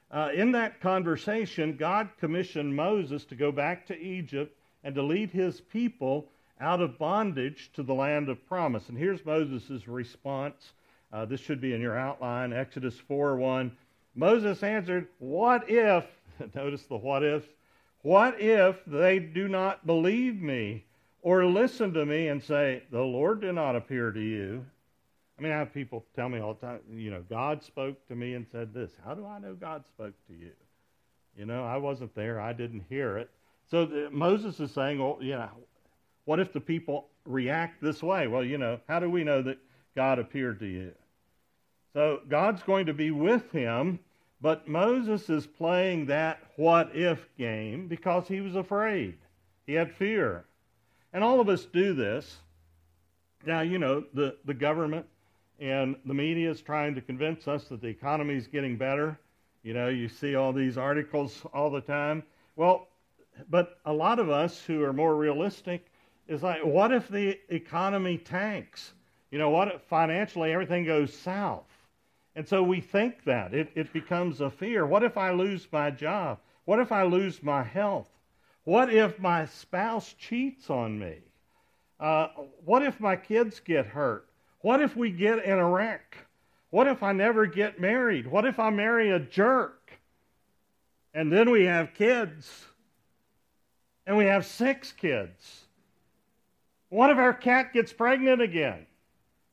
Uh, 0.09 0.29
in 0.33 0.53
that 0.53 0.79
conversation, 0.79 1.75
God 1.75 2.09
commissioned 2.19 2.75
Moses 2.75 3.25
to 3.25 3.35
go 3.35 3.51
back 3.51 3.85
to 3.87 3.99
Egypt 3.99 4.57
and 4.83 4.95
to 4.95 5.03
lead 5.03 5.31
his 5.31 5.59
people 5.59 6.29
out 6.59 6.81
of 6.81 6.97
bondage 6.97 7.69
to 7.73 7.83
the 7.83 7.93
land 7.93 8.29
of 8.29 8.45
promise. 8.47 8.87
And 8.89 8.97
here's 8.97 9.23
Moses' 9.25 9.87
response. 9.87 10.71
Uh, 11.11 11.25
this 11.25 11.41
should 11.41 11.61
be 11.61 11.73
in 11.73 11.81
your 11.81 11.97
outline, 11.97 12.53
Exodus 12.53 12.97
4 13.07 13.35
1. 13.35 13.71
Moses 14.15 14.63
answered, 14.63 15.07
What 15.19 15.69
if, 15.69 16.05
notice 16.55 16.83
the 16.83 16.97
what 16.97 17.23
if, 17.23 17.43
what 18.07 18.39
if 18.39 18.77
they 18.87 19.19
do 19.19 19.49
not 19.49 19.85
believe 19.85 20.41
me 20.41 20.85
or 21.23 21.45
listen 21.45 21.93
to 21.93 22.05
me 22.05 22.29
and 22.29 22.41
say, 22.41 22.81
The 22.89 23.01
Lord 23.01 23.41
did 23.41 23.55
not 23.55 23.75
appear 23.75 24.13
to 24.13 24.21
you? 24.21 24.65
I 25.37 25.41
mean, 25.41 25.51
I 25.51 25.57
have 25.57 25.73
people 25.73 26.05
tell 26.15 26.29
me 26.29 26.39
all 26.39 26.53
the 26.53 26.65
time, 26.65 26.79
you 26.89 27.11
know, 27.11 27.21
God 27.29 27.61
spoke 27.61 28.07
to 28.07 28.15
me 28.15 28.35
and 28.35 28.47
said 28.49 28.73
this. 28.73 28.91
How 29.03 29.13
do 29.13 29.25
I 29.25 29.39
know 29.39 29.55
God 29.55 29.85
spoke 29.85 30.13
to 30.27 30.33
you? 30.33 30.53
You 31.37 31.45
know, 31.45 31.65
I 31.65 31.75
wasn't 31.75 32.15
there. 32.15 32.39
I 32.39 32.53
didn't 32.53 32.85
hear 32.87 33.17
it. 33.17 33.29
So 33.69 33.85
the, 33.85 34.09
Moses 34.09 34.57
is 34.61 34.71
saying, 34.71 34.99
well, 34.99 35.17
you 35.19 35.33
know, 35.33 35.49
what 36.23 36.39
if 36.39 36.53
the 36.53 36.61
people 36.61 37.09
react 37.25 37.81
this 37.81 38.01
way? 38.01 38.27
Well, 38.27 38.45
you 38.45 38.57
know, 38.57 38.79
how 38.87 39.01
do 39.01 39.09
we 39.09 39.25
know 39.25 39.41
that 39.41 39.57
God 39.97 40.17
appeared 40.17 40.61
to 40.61 40.65
you? 40.65 40.93
So 41.91 42.21
God's 42.29 42.63
going 42.63 42.85
to 42.85 42.93
be 42.93 43.11
with 43.11 43.51
him, 43.51 43.99
but 44.41 44.67
Moses 44.67 45.29
is 45.29 45.47
playing 45.47 46.05
that 46.07 46.39
what 46.55 46.95
if 46.95 47.27
game 47.37 47.87
because 47.87 48.27
he 48.27 48.41
was 48.41 48.55
afraid. 48.55 49.17
He 49.65 49.73
had 49.73 49.91
fear. 49.91 50.45
And 51.13 51.23
all 51.23 51.39
of 51.39 51.49
us 51.49 51.65
do 51.65 51.93
this. 51.93 52.37
Now, 53.45 53.61
you 53.61 53.79
know, 53.79 54.03
the, 54.13 54.37
the 54.45 54.53
government 54.53 55.05
and 55.59 55.95
the 56.05 56.13
media 56.13 56.51
is 56.51 56.61
trying 56.61 56.93
to 56.95 57.01
convince 57.01 57.47
us 57.47 57.65
that 57.69 57.81
the 57.81 57.87
economy 57.87 58.35
is 58.35 58.47
getting 58.47 58.77
better. 58.77 59.19
You 59.63 59.73
know, 59.73 59.87
you 59.89 60.07
see 60.07 60.35
all 60.35 60.53
these 60.53 60.77
articles 60.77 61.43
all 61.53 61.69
the 61.69 61.81
time. 61.81 62.23
Well, 62.55 62.87
but 63.49 63.79
a 63.85 63.93
lot 63.93 64.19
of 64.19 64.29
us 64.29 64.61
who 64.61 64.83
are 64.83 64.93
more 64.93 65.15
realistic 65.15 65.87
is 66.27 66.43
like, 66.43 66.63
what 66.63 66.91
if 66.91 67.07
the 67.07 67.39
economy 67.49 68.17
tanks? 68.17 68.93
You 69.31 69.39
know, 69.39 69.49
what 69.49 69.67
if 69.69 69.81
financially 69.83 70.53
everything 70.53 70.85
goes 70.85 71.13
south? 71.13 71.65
And 72.37 72.47
so 72.47 72.61
we 72.61 72.81
think 72.81 73.23
that. 73.23 73.55
It, 73.55 73.71
it 73.73 73.91
becomes 73.91 74.41
a 74.41 74.51
fear. 74.51 74.85
What 74.85 75.01
if 75.01 75.17
I 75.17 75.31
lose 75.31 75.67
my 75.71 75.89
job? 75.89 76.37
What 76.65 76.79
if 76.79 76.91
I 76.91 77.01
lose 77.01 77.41
my 77.41 77.63
health? 77.63 78.11
What 78.63 78.93
if 78.93 79.17
my 79.17 79.47
spouse 79.47 80.13
cheats 80.19 80.69
on 80.69 80.99
me? 80.99 81.15
Uh, 81.99 82.27
what 82.63 82.83
if 82.83 82.99
my 82.99 83.15
kids 83.15 83.59
get 83.59 83.87
hurt? 83.87 84.29
What 84.59 84.83
if 84.83 84.95
we 84.95 85.09
get 85.09 85.45
in 85.45 85.57
a 85.57 85.67
wreck? 85.67 86.15
What 86.69 86.85
if 86.85 87.01
I 87.01 87.11
never 87.11 87.47
get 87.47 87.81
married? 87.81 88.27
What 88.27 88.45
if 88.45 88.59
I 88.59 88.69
marry 88.69 89.09
a 89.09 89.19
jerk? 89.19 89.93
And 91.15 91.33
then 91.33 91.49
we 91.49 91.65
have 91.65 91.95
kids. 91.95 92.67
And 94.05 94.15
we 94.15 94.25
have 94.25 94.45
six 94.45 94.91
kids. 94.91 95.65
What 96.89 97.09
if 97.09 97.17
our 97.17 97.33
cat 97.33 97.73
gets 97.73 97.93
pregnant 97.93 98.43
again? 98.43 98.85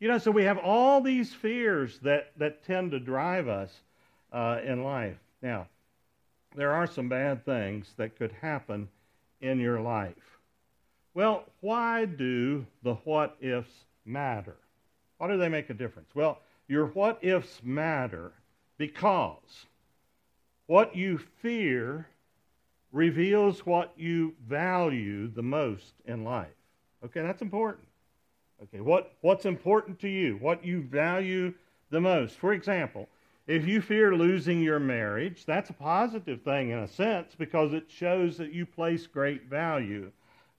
You 0.04 0.10
know, 0.10 0.18
so 0.18 0.30
we 0.30 0.44
have 0.44 0.58
all 0.58 1.00
these 1.00 1.32
fears 1.32 1.98
that, 2.00 2.32
that 2.36 2.62
tend 2.62 2.90
to 2.90 3.00
drive 3.00 3.48
us 3.48 3.72
uh, 4.34 4.60
in 4.62 4.84
life. 4.84 5.16
Now, 5.40 5.66
there 6.54 6.74
are 6.74 6.86
some 6.86 7.08
bad 7.08 7.42
things 7.46 7.86
that 7.96 8.18
could 8.18 8.32
happen 8.32 8.90
in 9.40 9.58
your 9.58 9.80
life. 9.80 10.40
Well, 11.14 11.44
why 11.62 12.04
do 12.04 12.66
the 12.82 12.96
what 12.96 13.38
ifs 13.40 13.72
matter? 14.04 14.56
Why 15.16 15.28
do 15.28 15.38
they 15.38 15.48
make 15.48 15.70
a 15.70 15.74
difference? 15.74 16.10
Well, 16.14 16.38
your 16.68 16.88
what 16.88 17.18
ifs 17.22 17.62
matter 17.62 18.32
because 18.76 19.64
what 20.66 20.94
you 20.94 21.16
fear 21.16 22.08
reveals 22.92 23.64
what 23.64 23.94
you 23.96 24.34
value 24.46 25.28
the 25.28 25.42
most 25.42 25.94
in 26.04 26.24
life. 26.24 26.52
Okay, 27.02 27.22
that's 27.22 27.40
important. 27.40 27.88
Okay, 28.62 28.80
what, 28.80 29.12
what's 29.20 29.46
important 29.46 29.98
to 30.00 30.08
you? 30.08 30.36
What 30.40 30.64
you 30.64 30.82
value 30.82 31.52
the 31.90 32.00
most? 32.00 32.36
For 32.36 32.52
example, 32.52 33.08
if 33.46 33.66
you 33.66 33.80
fear 33.80 34.14
losing 34.14 34.62
your 34.62 34.78
marriage, 34.78 35.44
that's 35.44 35.70
a 35.70 35.74
positive 35.74 36.42
thing 36.42 36.70
in 36.70 36.78
a 36.78 36.88
sense 36.88 37.34
because 37.36 37.72
it 37.72 37.84
shows 37.88 38.38
that 38.38 38.52
you 38.52 38.64
place 38.64 39.06
great 39.06 39.44
value 39.44 40.10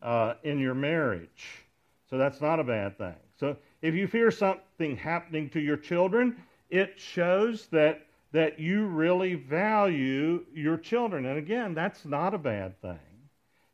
uh, 0.02 0.36
in 0.44 0.60
your 0.60 0.76
marriage. 0.76 1.64
So 2.10 2.18
that's 2.18 2.42
not 2.42 2.60
a 2.60 2.64
bad 2.64 2.98
thing. 2.98 3.16
So 3.40 3.58
if 3.82 3.96
you 3.96 4.08
fear 4.08 4.30
something 4.30 4.96
happening 4.96 5.50
to 5.50 5.60
your 5.60 5.78
children, 5.78 6.36
it 6.70 6.94
shows 6.98 7.68
that, 7.68 8.06
that 8.32 8.60
you 8.60 8.86
really 8.86 9.34
value 9.34 10.46
your 10.54 10.78
children. 10.78 11.26
And 11.26 11.40
again, 11.40 11.74
that's 11.74 12.06
not 12.06 12.34
a 12.34 12.38
bad 12.38 12.80
thing. 12.82 13.00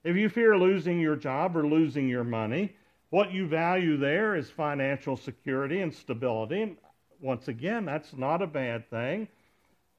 If 0.04 0.16
you 0.16 0.30
fear 0.30 0.58
losing 0.58 1.00
your 1.00 1.16
job 1.16 1.58
or 1.58 1.68
losing 1.68 2.08
your 2.08 2.24
money, 2.24 2.76
what 3.12 3.32
you 3.32 3.46
value 3.46 3.98
there 3.98 4.36
is 4.36 4.50
financial 4.50 5.16
security 5.16 5.82
and 5.82 5.94
stability. 5.94 6.62
And 6.62 6.78
once 7.20 7.50
again, 7.50 7.86
that's 7.86 8.14
not 8.14 8.42
a 8.42 8.48
bad 8.48 8.90
thing. 8.90 9.28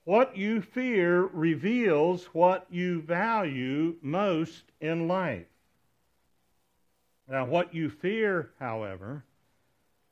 What 0.05 0.37
you 0.37 0.63
fear 0.63 1.27
reveals 1.27 2.25
what 2.33 2.67
you 2.71 3.03
value 3.03 3.97
most 4.03 4.65
in 4.81 5.07
life. 5.07 5.47
Now, 7.29 7.45
what 7.45 7.75
you 7.75 7.91
fear, 7.91 8.51
however, 8.59 9.25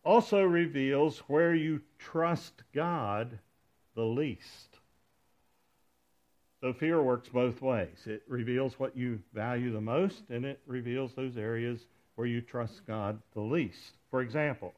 also 0.04 0.42
reveals 0.42 1.19
where 1.21 1.54
you 1.54 1.80
trust 1.99 2.62
God 2.75 3.38
the 3.95 4.04
least. 4.04 4.78
So 6.61 6.75
fear 6.75 7.02
works 7.02 7.30
both 7.30 7.62
ways. 7.62 7.99
It 8.04 8.23
reveals 8.28 8.78
what 8.78 8.95
you 8.95 9.21
value 9.33 9.73
the 9.73 9.80
most, 9.80 10.23
and 10.28 10.45
it 10.45 10.61
reveals 10.66 11.14
those 11.14 11.38
areas 11.38 11.87
where 12.20 12.28
you 12.28 12.42
trust 12.42 12.86
God 12.86 13.18
the 13.34 13.40
least. 13.40 13.94
For 14.10 14.20
example, 14.20 14.74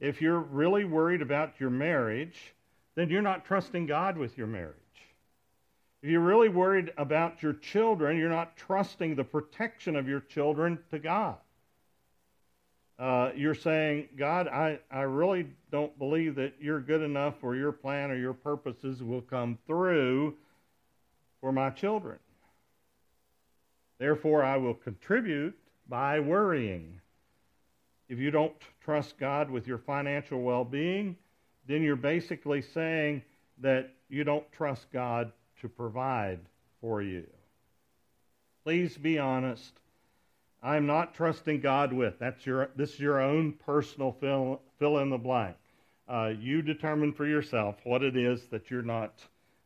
if 0.00 0.22
you're 0.22 0.38
really 0.38 0.84
worried 0.84 1.22
about 1.22 1.58
your 1.58 1.70
marriage, 1.70 2.54
then 2.94 3.10
you're 3.10 3.20
not 3.20 3.44
trusting 3.44 3.86
God 3.86 4.16
with 4.16 4.38
your 4.38 4.46
marriage. 4.46 4.76
If 6.02 6.10
you're 6.10 6.20
really 6.20 6.48
worried 6.48 6.92
about 6.96 7.42
your 7.42 7.54
children, 7.54 8.16
you're 8.16 8.28
not 8.28 8.56
trusting 8.56 9.16
the 9.16 9.24
protection 9.24 9.96
of 9.96 10.06
your 10.06 10.20
children 10.20 10.78
to 10.90 10.98
God 10.98 11.36
uh, 12.98 13.30
you're 13.34 13.54
saying, 13.54 14.08
God, 14.16 14.46
I, 14.46 14.78
I 14.90 15.02
really 15.02 15.46
don't 15.72 15.96
believe 15.98 16.36
that 16.36 16.54
you're 16.60 16.80
good 16.80 17.02
enough 17.02 17.34
or 17.42 17.56
your 17.56 17.72
plan 17.72 18.10
or 18.10 18.16
your 18.16 18.34
purposes 18.34 19.02
will 19.02 19.20
come 19.20 19.58
through 19.66 20.34
for 21.40 21.52
my 21.52 21.70
children. 21.70 22.18
Therefore, 23.98 24.44
I 24.44 24.58
will 24.58 24.74
contribute 24.74 25.56
by 25.88 26.20
worrying. 26.20 27.00
If 28.08 28.18
you 28.18 28.30
don't 28.30 28.54
trust 28.82 29.18
God 29.18 29.50
with 29.50 29.66
your 29.66 29.78
financial 29.78 30.42
well 30.42 30.64
being, 30.64 31.16
then 31.66 31.82
you're 31.82 31.96
basically 31.96 32.62
saying 32.62 33.22
that 33.58 33.90
you 34.08 34.24
don't 34.24 34.50
trust 34.52 34.86
God 34.92 35.32
to 35.60 35.68
provide 35.68 36.40
for 36.80 37.02
you. 37.02 37.26
Please 38.64 38.96
be 38.96 39.18
honest 39.18 39.72
I'm 40.64 40.86
not 40.86 41.14
trusting 41.14 41.60
God 41.60 41.92
with. 41.92 42.18
That's 42.18 42.46
your, 42.46 42.70
this 42.74 42.94
is 42.94 43.00
your 43.00 43.20
own 43.20 43.52
personal 43.52 44.16
fill, 44.18 44.62
fill 44.78 44.98
in 45.00 45.10
the 45.10 45.18
blank. 45.18 45.56
Uh, 46.08 46.32
you 46.40 46.62
determine 46.62 47.12
for 47.12 47.26
yourself 47.26 47.76
what 47.84 48.02
it 48.02 48.16
is 48.16 48.46
that 48.46 48.70
you're 48.70 48.80
not 48.80 49.12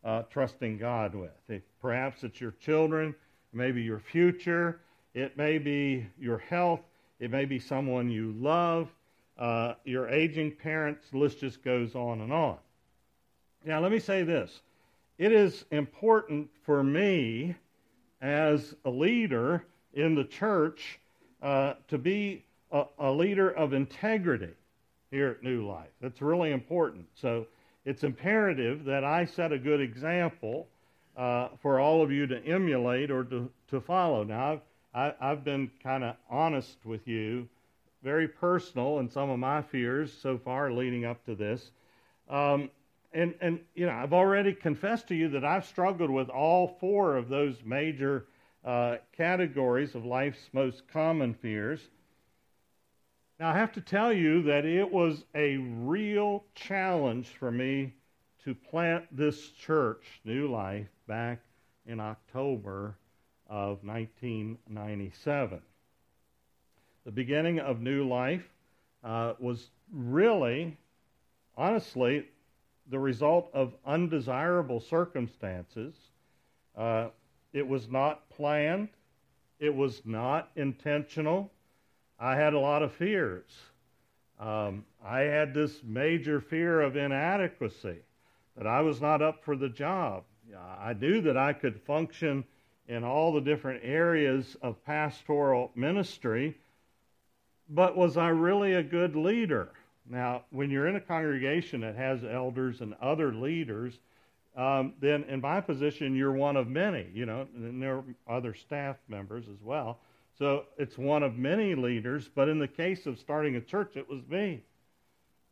uh, 0.05 0.23
trusting 0.23 0.77
God 0.77 1.15
with. 1.15 1.31
If 1.49 1.63
perhaps 1.81 2.25
it's 2.25 2.41
your 2.41 2.51
children, 2.51 3.15
maybe 3.53 3.81
your 3.81 4.01
future, 4.01 4.81
it 5.15 5.37
may 5.37 5.59
be 5.59 6.07
your 6.19 6.39
health, 6.39 6.81
it 7.21 7.31
may 7.31 7.45
be 7.45 7.59
someone 7.59 8.11
you 8.11 8.33
love, 8.39 8.89
uh, 9.39 9.75
your 9.85 10.09
aging 10.09 10.53
parents. 10.53 11.09
The 11.11 11.19
list 11.19 11.41
just 11.41 11.63
goes 11.63 11.95
on 11.95 12.21
and 12.21 12.33
on. 12.33 12.59
Now, 13.65 13.81
let 13.81 13.91
me 13.93 13.99
say 13.99 14.23
this 14.23 14.61
it 15.19 15.33
is 15.33 15.65
important 15.71 16.49
for 16.65 16.83
me 16.83 17.57
as 18.21 18.75
a 18.85 18.91
leader 18.91 19.65
in 19.95 20.15
the 20.15 20.25
church 20.25 21.01
uh, 21.43 21.75
to 21.89 21.99
be 21.99 22.45
a, 22.71 22.85
a, 22.99 23.11
leader 23.11 23.51
of 23.51 23.73
integrity 23.73 24.53
here 25.11 25.29
at 25.31 25.43
New 25.43 25.67
Life. 25.67 25.91
That's 26.01 26.21
really 26.21 26.53
important. 26.53 27.07
So 27.15 27.47
it's 27.85 28.05
imperative 28.05 28.85
that 28.85 29.05
I 29.05 29.25
set 29.25 29.53
a 29.53 29.59
good 29.59 29.81
example 29.81 30.67
uh, 31.17 31.49
for 31.63 31.81
all 31.81 32.03
of 32.03 32.13
you 32.13 32.27
to 32.27 32.45
emulate 32.45 33.11
or 33.11 33.25
to, 33.25 33.51
to 33.71 33.81
follow. 33.81 34.23
Now, 34.25 34.53
I've, 34.53 34.61
I, 34.95 35.15
have 35.21 35.45
been 35.45 35.71
kind 35.83 36.03
of 36.05 36.17
honest 36.31 36.85
with 36.85 37.07
you, 37.07 37.49
very 38.03 38.29
personal 38.29 38.99
in 38.99 39.09
some 39.09 39.31
of 39.31 39.39
my 39.39 39.63
fears 39.63 40.13
so 40.13 40.39
far 40.39 40.73
leading 40.73 41.05
up 41.05 41.25
to 41.27 41.35
this. 41.35 41.71
Um, 42.29 42.71
and, 43.13 43.35
and, 43.41 43.61
you 43.75 43.87
know, 43.87 43.93
I've 43.93 44.13
already 44.13 44.53
confessed 44.53 45.09
to 45.09 45.15
you 45.15 45.29
that 45.31 45.45
I've 45.45 45.65
struggled 45.65 46.11
with 46.11 46.29
all 46.29 46.77
four 46.81 47.17
of 47.17 47.29
those 47.29 47.57
major 47.65 48.27
uh, 48.65 48.97
categories 49.17 49.95
of 49.95 50.05
life's 50.05 50.49
most 50.53 50.87
common 50.89 51.35
fears. 51.35 51.81
Now, 53.41 53.51
I 53.51 53.57
have 53.57 53.73
to 53.73 53.81
tell 53.81 54.13
you 54.13 54.43
that 54.43 54.65
it 54.65 54.91
was 54.91 55.25
a 55.35 55.57
real 55.57 56.45
challenge 56.55 57.29
for 57.29 57.51
me 57.51 57.95
to 58.45 58.55
plant 58.55 59.05
this 59.17 59.51
church, 59.51 60.21
New 60.25 60.51
Life, 60.51 60.89
back 61.07 61.41
in 61.87 62.01
October 62.01 62.97
of 63.49 63.83
1997. 63.85 65.61
The 67.05 67.13
beginning 67.13 67.61
of 67.61 67.81
New 67.81 68.07
Life 68.07 68.47
uh, 69.03 69.35
was 69.39 69.71
really, 69.93 70.77
honestly, 71.57 72.27
the 72.91 72.99
result 72.99 73.51
of 73.55 73.75
undesirable 73.87 74.81
circumstances. 74.81 75.95
Uh, 76.77 77.09
it 77.53 77.67
was 77.67 77.89
not 77.89 78.29
planned, 78.31 78.89
it 79.59 79.75
was 79.75 80.03
not 80.05 80.51
intentional. 80.57 81.51
I 82.21 82.35
had 82.35 82.53
a 82.53 82.59
lot 82.59 82.83
of 82.83 82.93
fears. 82.93 83.51
Um, 84.41 84.85
I 85.05 85.21
had 85.21 85.55
this 85.55 85.83
major 85.85 86.41
fear 86.41 86.81
of 86.81 86.97
inadequacy, 86.97 87.99
that 88.57 88.67
I 88.67 88.81
was 88.83 89.01
not 89.01 89.23
up 89.23 89.45
for 89.45 89.57
the 89.57 89.69
job. 89.69 90.25
I 90.57 90.95
knew 90.95 91.21
that 91.23 91.37
I 91.37 91.53
could 91.53 91.81
function 91.83 92.45
in 92.89 93.05
all 93.05 93.33
the 93.33 93.41
different 93.41 93.83
areas 93.85 94.57
of 94.63 94.83
pastoral 94.85 95.71
ministry, 95.75 96.57
but 97.69 97.97
was 97.97 98.17
I 98.17 98.29
really 98.29 98.75
a 98.75 98.83
good 98.83 99.15
leader? 99.15 99.69
Now, 100.09 100.45
when 100.51 100.71
you're 100.71 100.87
in 100.87 100.97
a 100.97 101.01
congregation 101.01 101.83
that 101.83 101.97
has 101.97 102.25
elders 102.25 102.81
and 102.81 102.95
other 102.95 103.33
leaders, 103.33 103.93
um, 104.57 104.95
then 105.01 105.25
in 105.25 105.43
my 105.43 105.61
position, 105.61 106.17
you're 106.17 106.33
one 106.33 106.57
of 106.57 106.67
many, 106.67 107.07
you 107.13 107.27
know, 107.27 107.47
and 107.55 107.81
there 107.83 107.99
are 107.99 108.05
other 108.27 108.55
staff 108.55 108.97
members 109.07 109.45
as 109.49 109.63
well. 109.63 109.99
So 110.39 110.65
it's 110.79 110.97
one 110.97 111.23
of 111.23 111.37
many 111.37 111.75
leaders, 111.75 112.31
but 112.35 112.49
in 112.49 112.59
the 112.59 112.69
case 112.69 113.07
of 113.07 113.19
starting 113.19 113.57
a 113.57 113.61
church, 113.61 113.97
it 113.97 114.09
was 114.09 114.21
me, 114.29 114.63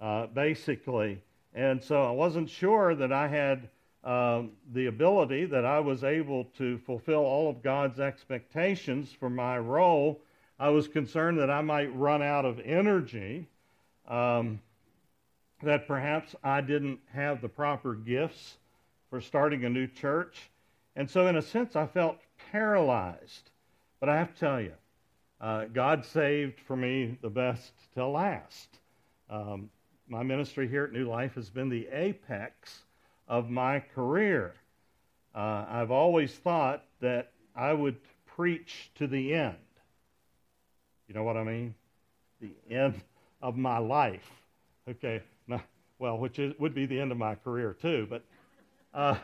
uh, 0.01 0.27
basically. 0.29 1.21
And 1.55 1.83
so 1.83 2.03
I 2.03 2.13
wasn't 2.13 2.49
sure 2.49 2.95
that 2.95 3.13
I 3.13 3.29
had 3.29 3.69
um, 4.05 4.53
the 4.73 4.87
ability, 4.87 5.47
that 5.47 5.65
I 5.65 5.81
was 5.81 6.05
able 6.05 6.45
to 6.59 6.79
fulfill 6.79 7.25
all 7.25 7.51
of 7.51 7.63
God's 7.63 7.99
expectations 7.99 9.13
for 9.19 9.29
my 9.29 9.59
role. 9.59 10.21
I 10.59 10.69
was 10.69 10.89
concerned 10.89 11.39
that 11.41 11.51
I 11.51 11.61
might 11.61 11.95
run 11.95 12.23
out 12.23 12.45
of 12.45 12.61
energy 12.61 13.47
um, 14.09 14.61
that 15.63 15.87
perhaps 15.87 16.35
I 16.45 16.61
didn't 16.61 17.01
have 17.13 17.41
the 17.41 17.49
proper 17.49 17.95
gifts 17.95 18.57
for 19.11 19.21
starting 19.21 19.65
a 19.65 19.71
new 19.71 19.87
church. 19.87 20.51
And 20.95 21.11
so, 21.11 21.27
in 21.27 21.37
a 21.37 21.43
sense, 21.43 21.77
I 21.77 21.87
felt 21.87 22.19
paralyzed. 22.53 23.51
But 24.01 24.09
I 24.09 24.19
have 24.19 24.35
to 24.35 24.41
tell 24.41 24.61
you, 24.61 24.73
uh, 25.41 25.65
God 25.67 26.05
saved 26.05 26.61
for 26.61 26.77
me 26.77 27.19
the 27.23 27.31
best 27.31 27.73
till 27.95 28.13
last. 28.13 28.79
Um, 29.29 29.71
my 30.09 30.23
ministry 30.23 30.69
here 30.69 30.85
at 30.85 30.93
New 30.93 31.09
Life 31.09 31.35
has 31.35 31.51
been 31.51 31.69
the 31.69 31.89
apex 31.93 32.83
of 33.29 33.51
my 33.51 33.81
career. 33.95 34.55
Uh, 35.35 35.65
I've 35.69 35.91
always 35.91 36.33
thought 36.33 36.85
that 37.01 37.33
I 37.55 37.73
would 37.73 37.97
preach 38.27 38.91
to 38.97 39.07
the 39.07 39.35
end. 39.35 39.57
You 41.09 41.15
know 41.15 41.23
what 41.23 41.37
I 41.37 41.45
mean? 41.45 41.75
The 42.41 42.53
end 42.71 43.01
of 43.43 43.57
my 43.57 43.79
life. 43.79 44.31
Okay, 44.89 45.23
now, 45.47 45.63
well, 45.99 46.19
which 46.19 46.39
is, 46.39 46.55
would 46.59 46.75
be 46.75 46.87
the 46.87 47.01
end 47.01 47.13
of 47.13 47.19
my 47.19 47.35
career 47.35 47.75
too, 47.81 48.07
but. 48.09 48.25
Uh, 48.95 49.17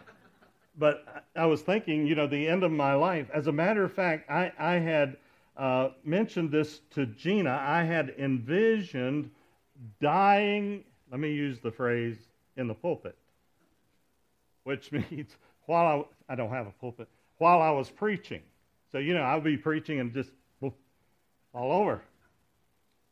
but 0.78 1.24
I 1.36 1.46
was 1.46 1.62
thinking, 1.62 2.06
you 2.06 2.14
know, 2.14 2.26
the 2.26 2.48
end 2.48 2.64
of 2.64 2.72
my 2.72 2.94
life. 2.94 3.28
As 3.32 3.46
a 3.46 3.52
matter 3.52 3.84
of 3.84 3.92
fact, 3.92 4.30
I, 4.30 4.52
I 4.58 4.74
had 4.74 5.16
uh, 5.56 5.90
mentioned 6.04 6.50
this 6.50 6.80
to 6.92 7.06
Gina. 7.06 7.50
I 7.50 7.82
had 7.82 8.14
envisioned 8.18 9.30
dying, 10.00 10.84
let 11.10 11.20
me 11.20 11.32
use 11.32 11.58
the 11.60 11.70
phrase, 11.70 12.16
in 12.56 12.68
the 12.68 12.74
pulpit, 12.74 13.16
which 14.64 14.92
means 15.10 15.36
while 15.66 16.06
I, 16.28 16.32
I 16.32 16.36
don't 16.36 16.50
have 16.50 16.66
a 16.66 16.72
pulpit, 16.80 17.08
while 17.38 17.60
I 17.60 17.70
was 17.70 17.90
preaching. 17.90 18.42
So, 18.90 18.98
you 18.98 19.14
know, 19.14 19.22
I 19.22 19.34
would 19.34 19.44
be 19.44 19.56
preaching 19.56 20.00
and 20.00 20.12
just 20.12 20.30
all 21.54 21.72
over. 21.72 22.02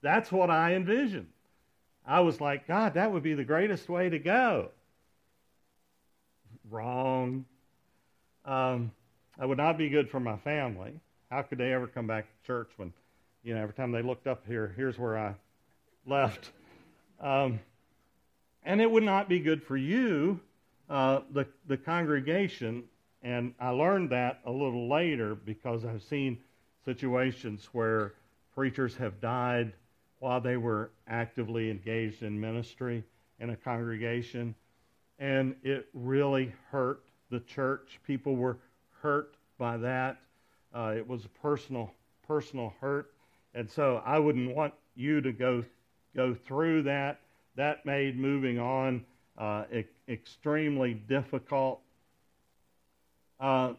That's 0.03 0.33
what 0.33 0.51
I 0.51 0.75
envisioned. 0.75 1.29
I 2.07 2.21
was 2.21 2.41
like, 2.41 2.67
God, 2.67 2.95
that 2.95 3.13
would 3.13 3.23
be 3.23 3.35
the 3.35 3.45
greatest 3.45 3.89
way 3.89 4.09
to 4.09 4.19
go. 4.19 4.71
Wrong. 6.71 7.45
Um, 8.45 8.93
would 9.39 9.59
not 9.59 9.79
be 9.79 9.89
good 9.89 10.11
for 10.11 10.21
my 10.21 10.37
family. 10.39 10.93
How 11.31 11.43
could 11.43 11.59
they 11.59 11.73
ever 11.73 11.87
come 11.87 12.07
back 12.07 12.27
to 12.27 12.47
church 12.47 12.71
when, 12.77 12.93
you 13.43 13.55
know, 13.55 13.63
every 13.63 13.75
time 13.75 13.93
they 13.93 14.03
looked 14.03 14.27
up 14.27 14.45
here, 14.47 14.73
here's 14.77 14.99
where 14.99 15.19
I 15.19 15.35
left. 16.07 16.51
Um, 17.21 17.61
and 18.65 18.81
it 18.81 18.91
would 18.91 19.03
not 19.03 19.29
be 19.29 19.41
good 19.41 19.63
for 19.63 19.77
you, 19.77 20.41
uh, 20.91 21.21
the, 21.33 21.47
the 21.69 21.77
congregation. 21.77 22.85
And 23.23 23.55
I 23.61 23.71
learned 23.71 24.11
that 24.11 24.41
a 24.45 24.51
little 24.51 24.89
later 24.89 25.35
because 25.35 25.85
I've 25.85 26.03
seen 26.03 26.39
situations 26.85 27.69
where 27.73 28.15
preachers 28.55 28.97
have 28.97 29.21
died 29.21 29.73
while 30.19 30.41
they 30.41 30.57
were 30.57 30.91
actively 31.07 31.71
engaged 31.71 32.23
in 32.23 32.39
ministry 32.39 33.05
in 33.39 33.51
a 33.51 33.57
congregation. 33.57 34.55
And 35.19 35.55
it 35.63 35.89
really 35.95 36.53
hurt 36.71 37.05
the 37.31 37.41
church. 37.41 38.01
People 38.07 38.35
were 38.35 38.59
hurt 39.01 39.37
by 39.59 39.77
that. 39.77 40.19
Uh, 40.75 40.95
it 40.97 41.07
was 41.07 41.25
a 41.25 41.29
personal, 41.29 41.93
personal 42.27 42.75
hurt. 42.81 43.13
And 43.55 43.71
so 43.71 44.03
I 44.05 44.19
wouldn't 44.19 44.55
want 44.55 44.75
you 44.97 45.21
to 45.21 45.33
go, 45.33 45.65
go 46.17 46.35
through 46.35 46.83
that. 46.83 47.21
That 47.57 47.85
made 47.85 48.19
moving 48.19 48.59
on 48.59 49.05
uh, 49.41 49.65
e- 49.73 49.85
extremely 50.07 50.93
difficult. 50.93 51.81
Uh, 53.41 53.73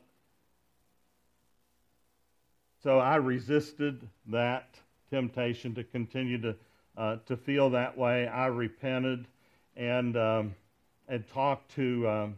so 2.81 2.97
I 2.97 3.17
resisted 3.17 4.07
that 4.27 4.75
temptation 5.11 5.75
to 5.75 5.83
continue 5.83 6.41
to 6.41 6.55
uh, 6.97 7.17
to 7.27 7.37
feel 7.37 7.69
that 7.69 7.95
way. 7.97 8.27
I 8.27 8.47
repented 8.47 9.27
and 9.77 10.17
um, 10.17 10.55
and 11.07 11.23
talked 11.29 11.75
to 11.75 12.09
um, 12.09 12.37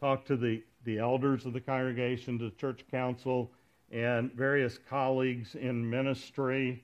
talked 0.00 0.26
to 0.28 0.36
the 0.36 0.62
the 0.84 0.98
elders 0.98 1.44
of 1.44 1.52
the 1.52 1.60
congregation, 1.60 2.38
to 2.38 2.46
the 2.46 2.56
church 2.56 2.84
council, 2.90 3.50
and 3.92 4.32
various 4.32 4.78
colleagues 4.88 5.54
in 5.54 5.88
ministry 5.88 6.82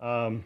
um, 0.00 0.42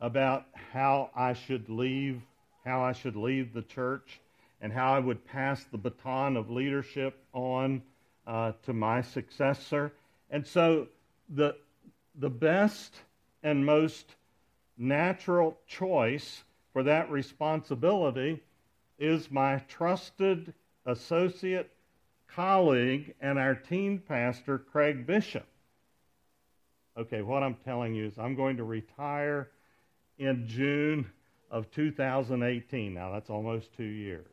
about 0.00 0.46
how 0.72 1.10
I 1.16 1.32
should 1.32 1.68
leave 1.68 2.22
how 2.64 2.82
I 2.82 2.92
should 2.92 3.16
leave 3.16 3.52
the 3.52 3.62
church 3.62 4.20
and 4.60 4.72
how 4.72 4.94
I 4.94 4.98
would 4.98 5.24
pass 5.24 5.64
the 5.64 5.78
baton 5.78 6.36
of 6.36 6.50
leadership 6.50 7.18
on 7.32 7.82
uh, 8.26 8.52
to 8.62 8.72
my 8.72 9.02
successor. 9.02 9.92
And 10.30 10.46
so 10.46 10.88
the 11.28 11.56
the 12.14 12.30
best 12.30 12.94
and 13.42 13.64
most 13.64 14.14
natural 14.76 15.58
choice 15.66 16.44
for 16.72 16.82
that 16.84 17.10
responsibility 17.10 18.40
is 18.98 19.30
my 19.30 19.58
trusted 19.68 20.54
associate 20.86 21.70
colleague 22.28 23.14
and 23.20 23.38
our 23.38 23.54
teen 23.54 23.98
pastor, 23.98 24.58
Craig 24.58 25.06
Bishop. 25.06 25.46
Okay, 26.96 27.22
what 27.22 27.42
I'm 27.42 27.56
telling 27.64 27.94
you 27.94 28.06
is 28.06 28.18
I'm 28.18 28.34
going 28.34 28.58
to 28.58 28.64
retire 28.64 29.50
in 30.18 30.46
June 30.46 31.10
of 31.52 31.70
2018. 31.70 32.94
Now, 32.94 33.12
that's 33.12 33.30
almost 33.30 33.72
two 33.76 33.84
years. 33.84 34.26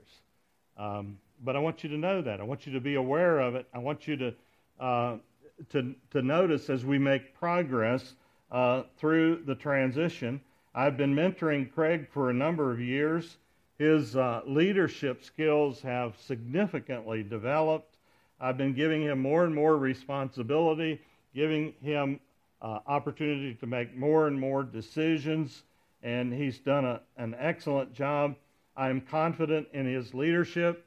Um, 0.78 1.20
but 1.44 1.56
I 1.56 1.60
want 1.60 1.84
you 1.84 1.90
to 1.90 1.98
know 1.98 2.22
that. 2.22 2.40
I 2.40 2.44
want 2.44 2.66
you 2.66 2.74
to 2.74 2.80
be 2.80 2.96
aware 2.96 3.40
of 3.40 3.56
it. 3.56 3.68
I 3.74 3.78
want 3.78 4.08
you 4.08 4.16
to, 4.18 4.34
uh, 4.80 5.18
to, 5.72 5.94
to 6.12 6.22
notice 6.22 6.70
as 6.70 6.86
we 6.86 6.98
make 6.98 7.36
progress 7.36 8.16
uh, 8.52 8.84
through 8.98 9.44
the 9.46 9.54
transition. 9.54 10.42
I've 10.74 10.96
been 10.96 11.14
mentoring 11.14 11.72
Craig 11.72 12.08
for 12.10 12.30
a 12.30 12.34
number 12.34 12.72
of 12.72 12.80
years. 12.80 13.38
His 13.78 14.16
uh, 14.16 14.42
leadership 14.46 15.24
skills 15.24 15.82
have 15.82 16.18
significantly 16.18 17.24
developed. 17.24 17.98
I've 18.40 18.58
been 18.58 18.74
giving 18.74 19.02
him 19.02 19.20
more 19.20 19.44
and 19.44 19.54
more 19.54 19.78
responsibility, 19.78 21.02
giving 21.36 21.74
him 21.82 22.20
uh, 22.62 22.80
opportunity 22.88 23.54
to 23.56 23.68
make 23.68 23.96
more 23.96 24.28
and 24.28 24.40
more 24.40 24.64
decisions, 24.64 25.64
and 26.04 26.34
he's 26.34 26.60
done 26.60 26.86
a, 26.86 27.02
an 27.18 27.36
excellent 27.38 27.94
job. 27.94 28.36
I 28.76 28.90
am 28.90 29.02
confident 29.02 29.68
in 29.74 29.86
his 29.86 30.14
leadership. 30.14 30.86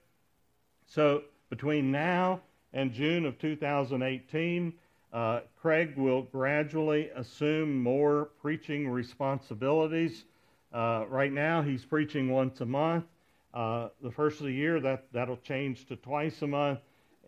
So 0.87 1.23
between 1.51 1.91
now 1.91 2.41
and 2.73 2.93
June 2.93 3.27
of 3.27 3.39
2018, 3.39 4.73
uh, 5.13 5.41
Craig 5.61 5.95
will 5.97 6.23
gradually 6.23 7.11
assume 7.15 7.83
more 7.83 8.31
preaching 8.41 8.89
responsibilities. 8.89 10.25
Uh, 10.73 11.05
right 11.09 11.33
now, 11.33 11.61
he's 11.61 11.85
preaching 11.85 12.31
once 12.31 12.63
a 12.63 12.67
month. 12.67 13.05
Uh, 13.53 13.89
the 14.03 14.11
first 14.11 14.41
of 14.41 14.47
the 14.47 14.53
year, 14.53 14.81
that, 14.81 15.05
that'll 15.13 15.37
change 15.37 15.87
to 15.87 15.97
twice 15.97 16.41
a 16.41 16.47
month. 16.47 16.79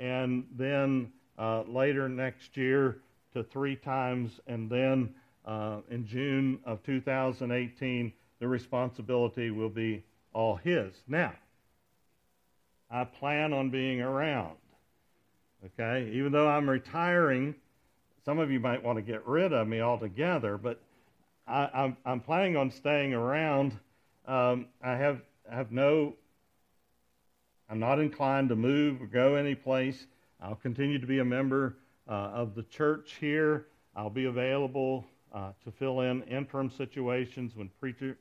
And 0.01 0.47
then 0.57 1.13
uh, 1.39 1.63
later 1.69 2.09
next 2.09 2.57
year 2.57 2.99
to 3.35 3.43
three 3.45 3.77
times. 3.77 4.41
And 4.47 4.71
then 4.71 5.15
uh, 5.45 5.79
in 5.91 6.07
June 6.07 6.59
of 6.65 6.83
2018, 6.83 8.13
the 8.41 8.49
responsibility 8.49 9.51
will 9.51 9.69
be 9.69 10.03
all 10.33 10.57
his. 10.57 10.93
Now, 11.07 11.33
I 12.91 13.05
plan 13.05 13.53
on 13.53 13.71
being 13.71 14.01
around. 14.01 14.57
Okay? 15.65 16.11
Even 16.13 16.33
though 16.33 16.49
I'm 16.49 16.69
retiring, 16.69 17.55
some 18.25 18.39
of 18.39 18.51
you 18.51 18.61
might 18.61 18.83
want 18.83 18.97
to 18.97 19.03
get 19.03 19.27
rid 19.27 19.53
of 19.53 19.67
me 19.67 19.81
altogether, 19.81 20.59
but 20.59 20.81
I, 21.47 21.95
am 22.07 22.21
planning 22.21 22.57
on 22.57 22.71
staying 22.71 23.13
around. 23.13 23.79
Um, 24.27 24.67
I 24.83 24.93
have 24.97 25.21
have 25.51 25.73
no. 25.73 26.15
I'm 27.69 27.79
not 27.79 27.99
inclined 27.99 28.49
to 28.49 28.57
move 28.57 29.03
or 29.03 29.07
go 29.07 29.35
anyplace. 29.35 30.07
I'll 30.41 30.55
continue 30.55 30.99
to 30.99 31.07
be 31.07 31.19
a 31.19 31.25
member 31.25 31.77
uh, 32.09 32.13
of 32.13 32.55
the 32.55 32.63
church 32.63 33.17
here. 33.21 33.67
I'll 33.95 34.11
be 34.11 34.25
available 34.25 35.05
uh, 35.35 35.51
to 35.65 35.71
fill 35.73 36.01
in 36.01 36.23
interim 36.23 36.71
situations 36.71 37.57
when 37.57 37.69
preacher, 37.81 38.17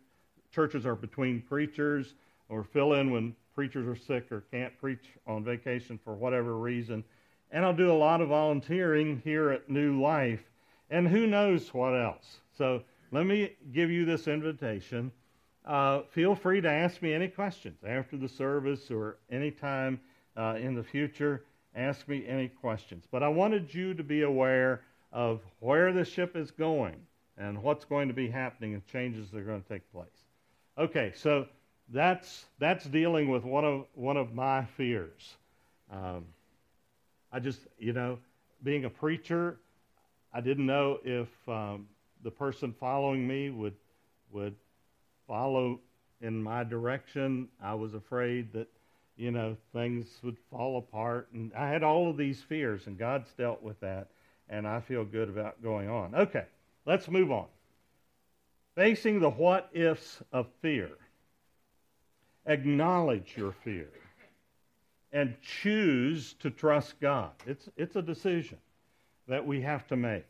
churches 0.51 0.85
are 0.85 0.95
between 0.95 1.41
preachers, 1.41 2.15
or 2.49 2.63
fill 2.63 2.93
in 2.93 3.11
when 3.11 3.35
preachers 3.55 3.87
are 3.87 3.95
sick 3.95 4.31
or 4.31 4.41
can't 4.51 4.77
preach 4.79 5.05
on 5.27 5.43
vacation 5.43 5.99
for 6.03 6.13
whatever 6.13 6.57
reason. 6.57 7.03
And 7.51 7.63
I'll 7.63 7.73
do 7.73 7.91
a 7.91 7.93
lot 7.93 8.19
of 8.19 8.29
volunteering 8.29 9.21
here 9.23 9.51
at 9.51 9.69
New 9.69 10.01
Life, 10.01 10.41
and 10.89 11.07
who 11.07 11.27
knows 11.27 11.71
what 11.73 11.93
else. 11.93 12.39
So 12.57 12.81
let 13.11 13.25
me 13.25 13.51
give 13.71 13.91
you 13.91 14.05
this 14.05 14.27
invitation. 14.27 15.11
Uh, 15.65 16.01
feel 16.09 16.35
free 16.35 16.61
to 16.61 16.69
ask 16.69 17.01
me 17.01 17.13
any 17.13 17.27
questions 17.27 17.77
after 17.87 18.17
the 18.17 18.27
service 18.27 18.89
or 18.89 19.17
anytime 19.31 19.99
uh, 20.35 20.55
in 20.59 20.73
the 20.73 20.83
future. 20.83 21.43
Ask 21.75 22.07
me 22.07 22.25
any 22.27 22.47
questions. 22.47 23.05
But 23.09 23.23
I 23.23 23.27
wanted 23.27 23.73
you 23.73 23.93
to 23.93 24.03
be 24.03 24.23
aware 24.23 24.81
of 25.13 25.39
where 25.59 25.93
the 25.93 26.03
ship 26.03 26.35
is 26.35 26.51
going 26.51 26.95
and 27.37 27.61
what's 27.61 27.85
going 27.85 28.09
to 28.09 28.13
be 28.13 28.27
happening 28.27 28.73
and 28.73 28.85
changes 28.87 29.29
that 29.31 29.37
are 29.37 29.43
going 29.43 29.61
to 29.61 29.69
take 29.69 29.89
place. 29.93 30.07
Okay, 30.77 31.13
so 31.15 31.45
that's 31.89 32.45
that's 32.59 32.85
dealing 32.85 33.29
with 33.29 33.43
one 33.43 33.63
of 33.63 33.85
one 33.93 34.17
of 34.17 34.33
my 34.33 34.65
fears. 34.65 35.35
Um, 35.91 36.25
I 37.31 37.39
just, 37.39 37.61
you 37.77 37.93
know, 37.93 38.17
being 38.63 38.85
a 38.85 38.89
preacher, 38.89 39.57
I 40.33 40.41
didn't 40.41 40.65
know 40.65 40.99
if 41.03 41.27
um, 41.47 41.87
the 42.23 42.31
person 42.31 42.73
following 42.79 43.27
me 43.27 43.51
would 43.51 43.75
would 44.31 44.55
follow 45.27 45.79
in 46.21 46.41
my 46.41 46.63
direction. 46.63 47.47
I 47.61 47.75
was 47.75 47.93
afraid 47.93 48.51
that 48.53 48.67
you 49.15 49.29
know 49.29 49.55
things 49.73 50.07
would 50.23 50.37
fall 50.49 50.79
apart, 50.79 51.27
and 51.33 51.51
I 51.53 51.69
had 51.69 51.83
all 51.83 52.09
of 52.09 52.17
these 52.17 52.41
fears, 52.41 52.87
and 52.87 52.97
God's 52.97 53.31
dealt 53.33 53.61
with 53.61 53.79
that, 53.81 54.07
and 54.53 54.67
I 54.67 54.81
feel 54.81 55.03
good 55.03 55.29
about 55.29 55.61
going 55.63 55.89
on. 55.89 56.13
Okay, 56.13 56.45
let's 56.85 57.09
move 57.09 57.31
on. 57.31 57.47
Facing 58.75 59.19
the 59.19 59.29
what 59.29 59.69
ifs 59.73 60.21
of 60.31 60.45
fear. 60.61 60.91
Acknowledge 62.45 63.33
your 63.35 63.53
fear 63.63 63.89
and 65.11 65.35
choose 65.41 66.33
to 66.39 66.51
trust 66.51 66.99
God. 66.99 67.31
It's, 67.47 67.67
it's 67.77 67.95
a 67.95 68.01
decision 68.01 68.59
that 69.27 69.45
we 69.45 69.59
have 69.61 69.87
to 69.87 69.95
make. 69.95 70.27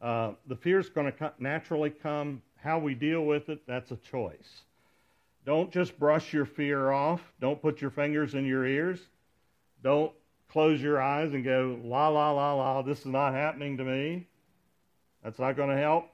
Uh, 0.00 0.32
the 0.46 0.56
fear 0.56 0.78
is 0.78 0.90
going 0.90 1.10
to 1.10 1.32
naturally 1.38 1.90
come. 1.90 2.42
How 2.56 2.78
we 2.78 2.94
deal 2.94 3.24
with 3.24 3.48
it, 3.48 3.62
that's 3.66 3.92
a 3.92 3.96
choice. 3.96 4.64
Don't 5.46 5.70
just 5.70 5.98
brush 5.98 6.34
your 6.34 6.46
fear 6.46 6.90
off. 6.90 7.20
Don't 7.40 7.60
put 7.62 7.80
your 7.80 7.90
fingers 7.90 8.34
in 8.34 8.44
your 8.44 8.66
ears. 8.66 9.00
Don't 9.82 10.12
close 10.54 10.80
your 10.80 11.02
eyes 11.02 11.34
and 11.34 11.42
go, 11.42 11.76
la, 11.82 12.06
la, 12.06 12.30
la, 12.30 12.54
la, 12.54 12.80
this 12.82 13.00
is 13.00 13.06
not 13.06 13.34
happening 13.34 13.76
to 13.76 13.82
me. 13.82 14.24
That's 15.24 15.40
not 15.40 15.56
going 15.56 15.70
to 15.70 15.76
help. 15.76 16.08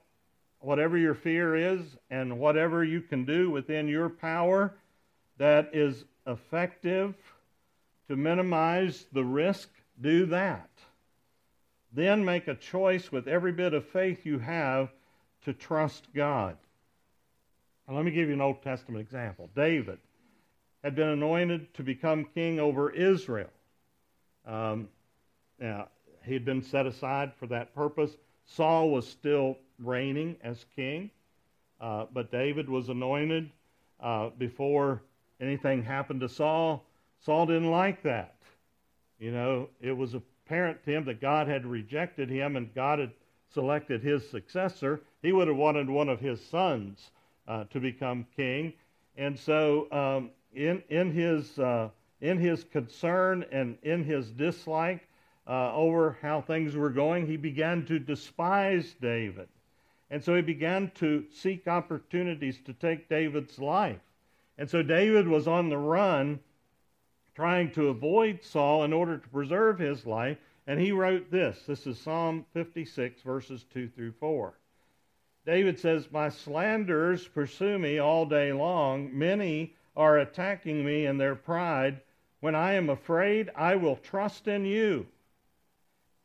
Whatever 0.61 0.97
your 0.97 1.13
fear 1.13 1.55
is 1.55 1.81
and 2.09 2.39
whatever 2.39 2.83
you 2.83 3.01
can 3.01 3.23
do 3.23 3.51
within 3.51 3.87
your 3.87 4.09
power 4.09 4.73
that 5.37 5.69
is 5.73 6.05
effective 6.25 7.13
to 8.07 8.15
minimize 8.15 9.05
the 9.13 9.23
risk, 9.23 9.69
do 10.01 10.25
that. 10.25 10.71
Then 11.93 12.25
make 12.25 12.47
a 12.47 12.55
choice 12.55 13.11
with 13.11 13.27
every 13.27 13.51
bit 13.51 13.75
of 13.75 13.85
faith 13.89 14.25
you 14.25 14.39
have 14.39 14.89
to 15.45 15.53
trust 15.53 16.07
God. 16.15 16.57
Now, 17.87 17.95
let 17.95 18.05
me 18.05 18.11
give 18.11 18.27
you 18.27 18.33
an 18.33 18.41
Old 18.41 18.63
Testament 18.63 19.01
example. 19.01 19.51
David 19.55 19.99
had 20.83 20.95
been 20.95 21.09
anointed 21.09 21.75
to 21.75 21.83
become 21.83 22.25
king 22.33 22.59
over 22.59 22.89
Israel. 22.89 23.51
Um, 24.45 24.89
now, 25.59 25.87
he 26.23 26.33
had 26.33 26.45
been 26.45 26.61
set 26.61 26.85
aside 26.85 27.33
for 27.39 27.47
that 27.47 27.73
purpose. 27.73 28.11
Saul 28.45 28.89
was 28.89 29.07
still 29.07 29.57
reigning 29.79 30.35
as 30.43 30.65
king, 30.75 31.09
uh, 31.79 32.05
but 32.13 32.31
David 32.31 32.69
was 32.69 32.89
anointed 32.89 33.49
uh, 33.99 34.29
before 34.37 35.01
anything 35.39 35.83
happened 35.83 36.21
to 36.21 36.29
Saul. 36.29 36.85
Saul 37.23 37.45
didn't 37.45 37.71
like 37.71 38.01
that. 38.03 38.35
You 39.19 39.31
know, 39.31 39.69
it 39.79 39.95
was 39.95 40.15
apparent 40.15 40.83
to 40.85 40.91
him 40.91 41.05
that 41.05 41.21
God 41.21 41.47
had 41.47 41.65
rejected 41.65 42.29
him 42.29 42.55
and 42.55 42.73
God 42.73 42.99
had 42.99 43.11
selected 43.53 44.01
his 44.01 44.27
successor. 44.29 45.01
He 45.21 45.31
would 45.31 45.47
have 45.47 45.57
wanted 45.57 45.89
one 45.89 46.09
of 46.09 46.19
his 46.19 46.43
sons 46.43 47.11
uh, 47.47 47.65
to 47.65 47.79
become 47.79 48.25
king. 48.35 48.73
And 49.17 49.37
so, 49.37 49.91
um, 49.91 50.31
in, 50.53 50.81
in, 50.89 51.11
his, 51.11 51.59
uh, 51.59 51.89
in 52.21 52.37
his 52.37 52.63
concern 52.63 53.43
and 53.51 53.77
in 53.83 54.03
his 54.03 54.31
dislike 54.31 55.07
uh, 55.47 55.73
over 55.73 56.17
how 56.21 56.39
things 56.41 56.75
were 56.75 56.89
going, 56.89 57.25
he 57.25 57.35
began 57.35 57.85
to 57.87 57.99
despise 57.99 58.95
David. 59.01 59.49
And 60.11 60.23
so 60.23 60.35
he 60.35 60.41
began 60.41 60.91
to 60.95 61.25
seek 61.31 61.67
opportunities 61.67 62.59
to 62.65 62.73
take 62.73 63.09
David's 63.09 63.57
life. 63.59 63.99
And 64.57 64.69
so 64.69 64.83
David 64.83 65.27
was 65.27 65.47
on 65.47 65.69
the 65.69 65.77
run 65.77 66.39
trying 67.33 67.71
to 67.71 67.87
avoid 67.87 68.43
Saul 68.43 68.83
in 68.83 68.93
order 68.93 69.17
to 69.17 69.29
preserve 69.29 69.79
his 69.79 70.05
life. 70.05 70.37
And 70.67 70.79
he 70.79 70.91
wrote 70.91 71.31
this. 71.31 71.63
This 71.65 71.87
is 71.87 71.99
Psalm 71.99 72.45
56, 72.53 73.21
verses 73.23 73.65
2 73.73 73.89
through 73.89 74.11
4. 74.19 74.53
David 75.45 75.79
says, 75.79 76.11
My 76.11 76.29
slanderers 76.29 77.27
pursue 77.27 77.79
me 77.79 77.97
all 77.97 78.25
day 78.25 78.53
long. 78.53 79.17
Many 79.17 79.73
are 79.95 80.19
attacking 80.19 80.85
me 80.85 81.07
in 81.07 81.17
their 81.17 81.35
pride. 81.35 82.01
When 82.41 82.55
I 82.55 82.73
am 82.73 82.89
afraid, 82.89 83.51
I 83.55 83.75
will 83.75 83.95
trust 83.95 84.47
in 84.47 84.65
you. 84.65 85.07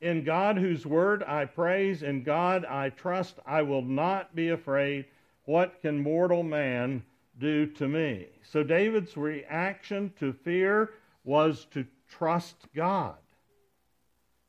In 0.01 0.25
God, 0.25 0.57
whose 0.57 0.85
word 0.85 1.23
I 1.23 1.45
praise, 1.45 2.03
in 2.03 2.23
God 2.23 2.65
I 2.65 2.89
trust, 2.89 3.39
I 3.47 3.63
will 3.63 3.83
not 3.83 4.35
be 4.35 4.49
afraid. 4.49 5.05
What 5.45 5.81
can 5.83 6.03
mortal 6.03 6.43
man 6.43 7.05
do 7.39 7.67
to 7.67 7.87
me? 7.87 8.29
So 8.43 8.63
David's 8.63 9.17
reaction 9.17 10.13
to 10.19 10.33
fear 10.33 10.91
was 11.25 11.67
to 11.73 11.87
trust 12.09 12.57
God. 12.75 13.17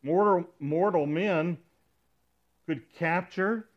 Mortal, 0.04 0.46
mortal 0.60 1.06
men 1.06 1.58
could 2.66 2.94
capture, 2.94 3.68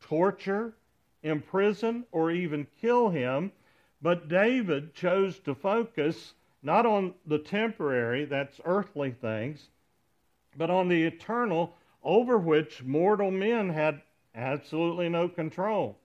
torture, 0.00 0.74
imprison, 1.22 2.04
or 2.10 2.32
even 2.32 2.66
kill 2.80 3.08
him, 3.08 3.52
but 4.02 4.28
David 4.28 4.94
chose 4.94 5.38
to 5.40 5.54
focus 5.54 6.34
not 6.64 6.86
on 6.86 7.14
the 7.26 7.38
temporary, 7.38 8.24
that's 8.24 8.58
earthly 8.64 9.12
things, 9.12 9.68
but 10.56 10.70
on 10.70 10.88
the 10.88 11.04
eternal, 11.04 11.74
over 12.02 12.38
which 12.38 12.82
mortal 12.82 13.30
men 13.30 13.68
had 13.68 14.00
absolutely 14.34 15.08
no 15.08 15.28
control. 15.28 15.98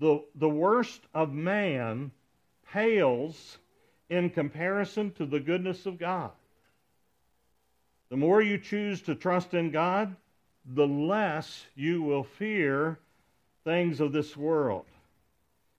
The, 0.00 0.24
the 0.34 0.48
worst 0.48 1.02
of 1.14 1.32
man 1.32 2.10
pales 2.72 3.58
in 4.08 4.30
comparison 4.30 5.12
to 5.12 5.26
the 5.26 5.40
goodness 5.40 5.84
of 5.86 5.98
God. 5.98 6.30
The 8.08 8.16
more 8.16 8.40
you 8.40 8.58
choose 8.58 9.02
to 9.02 9.14
trust 9.14 9.52
in 9.52 9.70
God, 9.70 10.16
the 10.64 10.86
less 10.86 11.66
you 11.74 12.02
will 12.02 12.24
fear 12.24 12.98
things 13.64 14.00
of 14.00 14.12
this 14.12 14.34
world. 14.34 14.86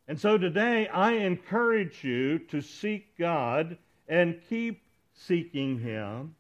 And 0.10 0.20
so 0.20 0.40
today 0.40 0.88
I 0.88 1.12
encourage 1.12 2.04
you 2.04 2.40
to 2.50 2.62
seek 2.62 3.16
God 3.16 3.78
and 4.08 4.42
keep 4.50 4.82
seeking 5.14 5.78
Him 5.78 6.34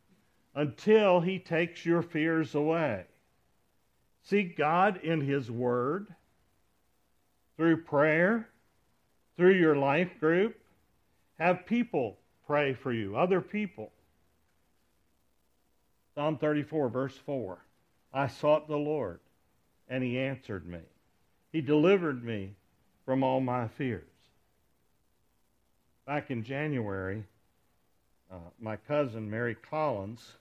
until 0.55 1.21
He 1.21 1.37
takes 1.37 1.85
your 1.85 2.01
fears 2.01 2.55
away. 2.55 3.05
Seek 4.23 4.57
God 4.57 4.97
in 5.03 5.21
His 5.21 5.51
Word, 5.51 6.07
through 7.57 7.83
prayer, 7.83 8.49
through 9.37 9.53
your 9.53 9.75
life 9.75 10.19
group. 10.19 10.59
Have 11.37 11.67
people 11.67 12.17
pray 12.47 12.73
for 12.73 12.91
you, 12.91 13.15
other 13.15 13.39
people. 13.39 13.91
Psalm 16.15 16.39
34, 16.39 16.89
verse 16.89 17.17
4. 17.23 17.63
I 18.15 18.25
sought 18.25 18.67
the 18.67 18.77
Lord, 18.77 19.19
and 19.87 20.03
He 20.03 20.17
answered 20.17 20.65
me. 20.65 20.81
He 21.51 21.61
delivered 21.61 22.23
me 22.23 22.55
from 23.09 23.23
all 23.23 23.41
my 23.41 23.67
fears. 23.69 24.03
Back 26.05 26.29
in 26.29 26.43
January, 26.43 27.23
uh, 28.31 28.35
my 28.61 28.75
cousin, 28.75 29.27
Mary 29.27 29.55
Collins, 29.55 30.33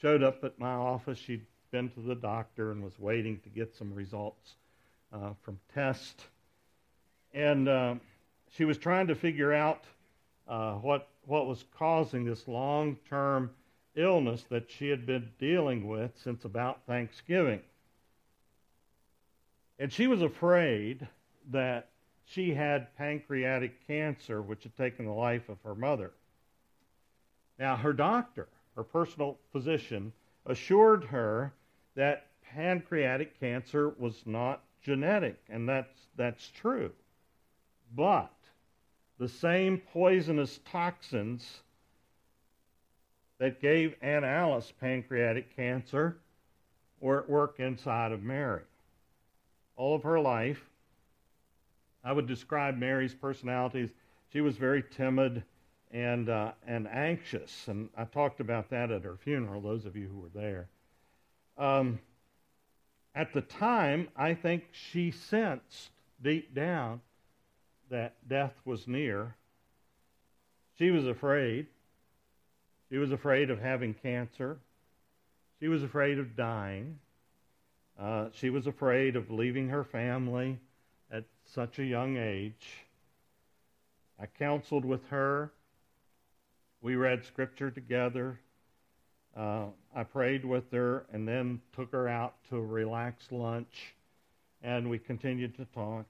showed 0.00 0.22
up 0.22 0.44
at 0.44 0.60
my 0.60 0.70
office. 0.70 1.18
She'd 1.18 1.44
been 1.72 1.88
to 1.88 2.00
the 2.00 2.14
doctor 2.14 2.70
and 2.70 2.84
was 2.84 2.96
waiting 3.00 3.40
to 3.40 3.48
get 3.48 3.74
some 3.74 3.92
results 3.92 4.54
uh, 5.12 5.32
from 5.42 5.58
tests. 5.74 6.22
And 7.34 7.68
uh, 7.68 7.96
she 8.52 8.64
was 8.64 8.78
trying 8.78 9.08
to 9.08 9.16
figure 9.16 9.52
out 9.52 9.82
uh, 10.46 10.74
what, 10.74 11.08
what 11.26 11.48
was 11.48 11.64
causing 11.76 12.24
this 12.24 12.46
long 12.46 12.96
term 13.10 13.50
illness 13.96 14.44
that 14.50 14.70
she 14.70 14.88
had 14.88 15.04
been 15.04 15.30
dealing 15.40 15.88
with 15.88 16.12
since 16.22 16.44
about 16.44 16.78
Thanksgiving. 16.86 17.58
And 19.80 19.92
she 19.92 20.06
was 20.06 20.22
afraid 20.22 21.08
that 21.48 21.88
she 22.24 22.52
had 22.52 22.94
pancreatic 22.96 23.86
cancer, 23.86 24.42
which 24.42 24.62
had 24.62 24.76
taken 24.76 25.06
the 25.06 25.12
life 25.12 25.48
of 25.48 25.56
her 25.64 25.74
mother. 25.74 26.12
Now, 27.58 27.76
her 27.76 27.92
doctor, 27.92 28.48
her 28.76 28.84
personal 28.84 29.38
physician, 29.50 30.12
assured 30.46 31.04
her 31.04 31.52
that 31.94 32.26
pancreatic 32.42 33.38
cancer 33.40 33.90
was 33.98 34.22
not 34.26 34.62
genetic, 34.82 35.38
and 35.48 35.68
that's, 35.68 36.06
that's 36.16 36.50
true. 36.50 36.92
But 37.96 38.32
the 39.18 39.28
same 39.28 39.78
poisonous 39.78 40.60
toxins 40.70 41.60
that 43.38 43.60
gave 43.60 43.94
Aunt 44.02 44.24
Alice 44.24 44.72
pancreatic 44.80 45.54
cancer 45.56 46.18
were 47.00 47.20
at 47.20 47.30
work 47.30 47.58
inside 47.58 48.12
of 48.12 48.22
Mary. 48.22 48.62
All 49.76 49.94
of 49.94 50.02
her 50.02 50.20
life, 50.20 50.67
I 52.08 52.12
would 52.12 52.26
describe 52.26 52.78
Mary's 52.78 53.14
personality 53.14 53.82
as 53.82 53.90
she 54.32 54.40
was 54.40 54.56
very 54.56 54.82
timid 54.82 55.44
and, 55.90 56.30
uh, 56.30 56.52
and 56.66 56.88
anxious. 56.88 57.68
And 57.68 57.90
I 57.98 58.04
talked 58.04 58.40
about 58.40 58.70
that 58.70 58.90
at 58.90 59.04
her 59.04 59.18
funeral, 59.18 59.60
those 59.60 59.84
of 59.84 59.94
you 59.94 60.08
who 60.08 60.20
were 60.20 60.30
there. 60.34 60.70
Um, 61.58 61.98
at 63.14 63.34
the 63.34 63.42
time, 63.42 64.08
I 64.16 64.32
think 64.32 64.64
she 64.72 65.10
sensed 65.10 65.90
deep 66.22 66.54
down 66.54 67.02
that 67.90 68.14
death 68.26 68.54
was 68.64 68.88
near. 68.88 69.36
She 70.78 70.90
was 70.90 71.06
afraid. 71.06 71.66
She 72.88 72.96
was 72.96 73.12
afraid 73.12 73.50
of 73.50 73.60
having 73.60 73.92
cancer. 73.92 74.56
She 75.60 75.68
was 75.68 75.82
afraid 75.82 76.18
of 76.18 76.34
dying. 76.34 77.00
Uh, 78.00 78.28
she 78.32 78.48
was 78.48 78.66
afraid 78.66 79.14
of 79.14 79.30
leaving 79.30 79.68
her 79.68 79.84
family 79.84 80.58
such 81.54 81.78
a 81.78 81.84
young 81.84 82.16
age. 82.16 82.84
I 84.20 84.26
counseled 84.26 84.84
with 84.84 85.06
her. 85.08 85.52
We 86.82 86.96
read 86.96 87.24
scripture 87.24 87.70
together. 87.70 88.38
Uh, 89.36 89.66
I 89.94 90.04
prayed 90.04 90.44
with 90.44 90.70
her 90.72 91.06
and 91.12 91.26
then 91.26 91.60
took 91.74 91.92
her 91.92 92.08
out 92.08 92.34
to 92.50 92.56
a 92.56 92.62
relaxed 92.62 93.32
lunch, 93.32 93.94
and 94.62 94.90
we 94.90 94.98
continued 94.98 95.56
to 95.56 95.64
talk. 95.66 96.06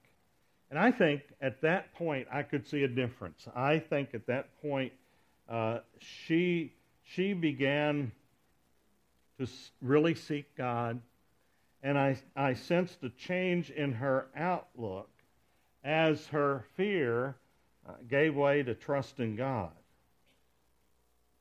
And 0.69 0.79
I 0.79 0.91
think 0.91 1.21
at 1.41 1.61
that 1.61 1.93
point 1.93 2.27
I 2.31 2.43
could 2.43 2.67
see 2.67 2.83
a 2.83 2.87
difference. 2.87 3.47
I 3.55 3.79
think 3.79 4.13
at 4.13 4.27
that 4.27 4.49
point 4.61 4.93
uh, 5.47 5.79
she 5.99 6.73
she 7.03 7.33
began 7.33 8.11
to 9.39 9.47
really 9.81 10.15
seek 10.15 10.55
God, 10.55 11.01
and 11.81 11.97
I 11.97 12.17
I 12.35 12.53
sensed 12.53 13.03
a 13.03 13.09
change 13.09 13.69
in 13.71 13.93
her 13.93 14.27
outlook 14.35 15.09
as 15.83 16.25
her 16.27 16.65
fear 16.75 17.35
uh, 17.87 17.93
gave 18.07 18.35
way 18.35 18.63
to 18.63 18.73
trust 18.73 19.19
in 19.19 19.35
God. 19.35 19.71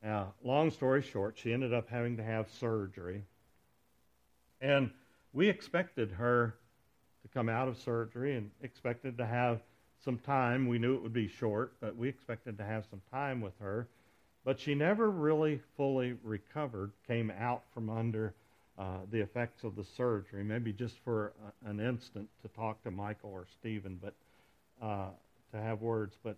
Now, 0.03 0.35
long 0.45 0.71
story 0.71 1.03
short, 1.03 1.37
she 1.37 1.53
ended 1.53 1.75
up 1.75 1.89
having 1.89 2.17
to 2.19 2.23
have 2.23 2.49
surgery, 2.61 3.25
and 4.61 4.91
we 5.33 5.49
expected 5.49 6.13
her 6.13 6.55
to 7.23 7.29
come 7.29 7.49
out 7.49 7.69
of 7.69 7.77
surgery 7.79 8.37
and 8.37 8.51
expected 8.63 9.19
to 9.19 9.27
have 9.27 9.61
some 10.05 10.19
time. 10.19 10.69
We 10.69 10.79
knew 10.79 10.95
it 10.95 11.03
would 11.03 11.13
be 11.13 11.29
short, 11.29 11.73
but 11.81 11.97
we 11.97 12.09
expected 12.09 12.59
to 12.59 12.65
have 12.65 12.87
some 12.91 13.03
time 13.11 13.41
with 13.41 13.59
her. 13.59 13.89
But 14.45 14.61
she 14.61 14.75
never 14.75 15.11
really 15.11 15.61
fully 15.77 16.17
recovered, 16.23 16.93
came 17.07 17.31
out 17.39 17.65
from 17.75 17.91
under 17.91 18.35
uh, 18.79 18.99
the 19.11 19.21
effects 19.21 19.65
of 19.65 19.75
the 19.75 19.85
surgery, 19.85 20.45
maybe 20.45 20.73
just 20.73 20.99
for 21.01 21.33
a, 21.65 21.69
an 21.69 21.81
instant 21.81 22.29
to 22.43 22.49
talk 22.49 22.83
to 22.85 22.91
Michael 22.91 23.31
or 23.31 23.47
Stephen, 23.59 23.99
but 24.01 24.15
uh, 24.83 25.09
to 25.53 25.61
have 25.61 25.81
words. 25.81 26.17
But 26.23 26.37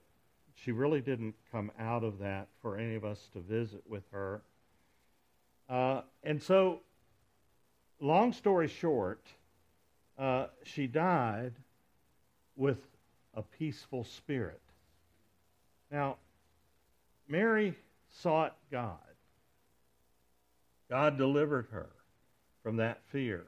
she 0.55 0.73
really 0.73 1.01
didn't 1.01 1.35
come 1.51 1.71
out 1.79 2.05
of 2.05 2.19
that 2.19 2.49
for 2.61 2.77
any 2.77 2.95
of 2.95 3.05
us 3.05 3.29
to 3.33 3.41
visit 3.41 3.83
with 3.89 4.05
her. 4.13 4.43
Uh, 5.69 6.03
and 6.23 6.43
so, 6.43 6.81
long 8.01 8.33
story 8.33 8.69
short, 8.69 9.23
uh, 10.19 10.47
she 10.65 10.87
died 10.87 11.53
with 12.57 12.79
a 13.35 13.43
peaceful 13.43 14.05
spirit. 14.05 14.61
Now, 15.91 16.17
Mary 17.29 17.75
sought 18.11 18.57
God. 18.71 18.99
God 20.91 21.17
delivered 21.17 21.69
her 21.71 21.89
from 22.63 22.77
that 22.77 23.01
fear. 23.13 23.47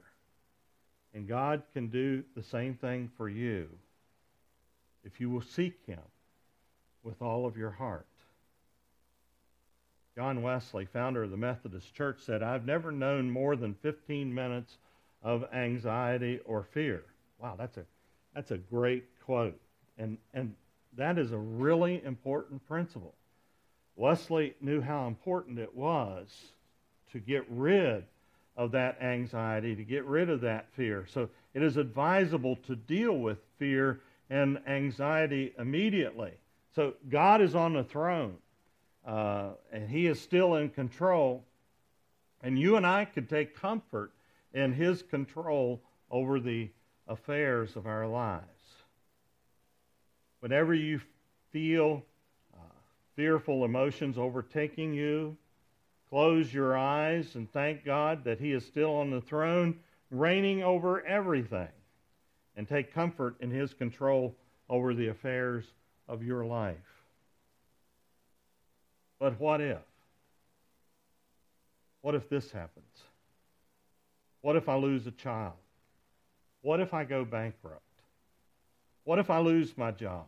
And 1.13 1.27
God 1.27 1.61
can 1.73 1.89
do 1.89 2.23
the 2.35 2.41
same 2.41 2.73
thing 2.75 3.11
for 3.17 3.29
you 3.29 3.67
if 5.03 5.19
you 5.19 5.29
will 5.29 5.41
seek 5.41 5.85
Him 5.85 5.99
with 7.03 7.21
all 7.21 7.45
of 7.45 7.57
your 7.57 7.71
heart. 7.71 8.07
John 10.15 10.43
Wesley, 10.43 10.85
founder 10.85 11.23
of 11.23 11.31
the 11.31 11.37
Methodist 11.37 11.93
Church, 11.95 12.19
said, 12.23 12.43
I've 12.43 12.65
never 12.65 12.91
known 12.91 13.31
more 13.31 13.55
than 13.55 13.73
15 13.73 14.33
minutes 14.33 14.77
of 15.23 15.45
anxiety 15.53 16.39
or 16.45 16.63
fear. 16.63 17.03
Wow, 17.39 17.55
that's 17.57 17.77
a 17.77 17.85
that's 18.35 18.51
a 18.51 18.57
great 18.57 19.05
quote. 19.25 19.59
And 19.97 20.17
and 20.33 20.53
that 20.95 21.17
is 21.17 21.31
a 21.31 21.37
really 21.37 22.03
important 22.03 22.65
principle. 22.67 23.15
Wesley 23.95 24.55
knew 24.61 24.81
how 24.81 25.07
important 25.07 25.59
it 25.59 25.75
was 25.75 26.27
to 27.11 27.19
get 27.19 27.45
rid 27.49 28.03
of 28.55 28.71
that 28.71 29.01
anxiety, 29.01 29.75
to 29.75 29.83
get 29.83 30.05
rid 30.05 30.29
of 30.29 30.41
that 30.41 30.67
fear. 30.75 31.05
So 31.11 31.29
it 31.53 31.63
is 31.63 31.77
advisable 31.77 32.55
to 32.67 32.75
deal 32.75 33.13
with 33.17 33.37
fear 33.57 34.01
and 34.29 34.59
anxiety 34.67 35.53
immediately. 35.57 36.31
So 36.75 36.93
God 37.09 37.41
is 37.41 37.55
on 37.55 37.73
the 37.73 37.83
throne, 37.83 38.37
uh, 39.05 39.51
and 39.71 39.89
He 39.89 40.07
is 40.07 40.19
still 40.19 40.55
in 40.55 40.69
control. 40.69 41.43
And 42.41 42.57
you 42.57 42.75
and 42.75 42.85
I 42.85 43.05
could 43.05 43.29
take 43.29 43.55
comfort 43.55 44.11
in 44.53 44.73
His 44.73 45.01
control 45.01 45.81
over 46.09 46.39
the 46.39 46.69
affairs 47.07 47.75
of 47.75 47.85
our 47.85 48.07
lives. 48.07 48.43
Whenever 50.39 50.73
you 50.73 50.99
feel 51.51 52.03
uh, 52.53 52.57
fearful 53.15 53.65
emotions 53.65 54.17
overtaking 54.17 54.93
you, 54.93 55.37
close 56.09 56.53
your 56.53 56.77
eyes 56.77 57.35
and 57.35 57.51
thank 57.51 57.85
God 57.85 58.23
that 58.25 58.39
He 58.39 58.51
is 58.51 58.65
still 58.65 58.95
on 58.95 59.09
the 59.09 59.21
throne, 59.21 59.79
reigning 60.11 60.63
over 60.63 61.05
everything, 61.05 61.69
and 62.55 62.67
take 62.67 62.93
comfort 62.93 63.35
in 63.39 63.49
His 63.51 63.73
control 63.73 64.35
over 64.69 64.93
the 64.93 65.07
affairs 65.07 65.65
of 66.07 66.23
your 66.23 66.45
life. 66.45 66.77
But 69.19 69.39
what 69.39 69.61
if? 69.61 69.77
What 72.01 72.15
if 72.15 72.29
this 72.29 72.51
happens? 72.51 73.03
What 74.41 74.55
if 74.57 74.67
I 74.67 74.75
lose 74.75 75.07
a 75.07 75.11
child? 75.11 75.53
What 76.61 76.79
if 76.79 76.93
I 76.93 77.05
go 77.05 77.23
bankrupt? 77.23 77.81
What 79.05 79.19
if 79.19 79.29
I 79.29 79.39
lose 79.39 79.77
my 79.77 79.91
job? 79.91 80.25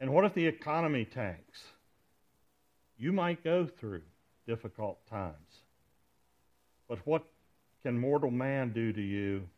And 0.00 0.12
what 0.12 0.24
if 0.24 0.34
the 0.34 0.46
economy 0.46 1.04
tanks? 1.04 1.64
You 2.96 3.12
might 3.12 3.42
go 3.42 3.66
through 3.66 4.02
difficult 4.46 5.04
times. 5.08 5.62
But 6.88 6.98
what 7.04 7.24
can 7.82 7.98
mortal 7.98 8.30
man 8.30 8.72
do 8.72 8.92
to 8.92 9.00
you 9.00 9.48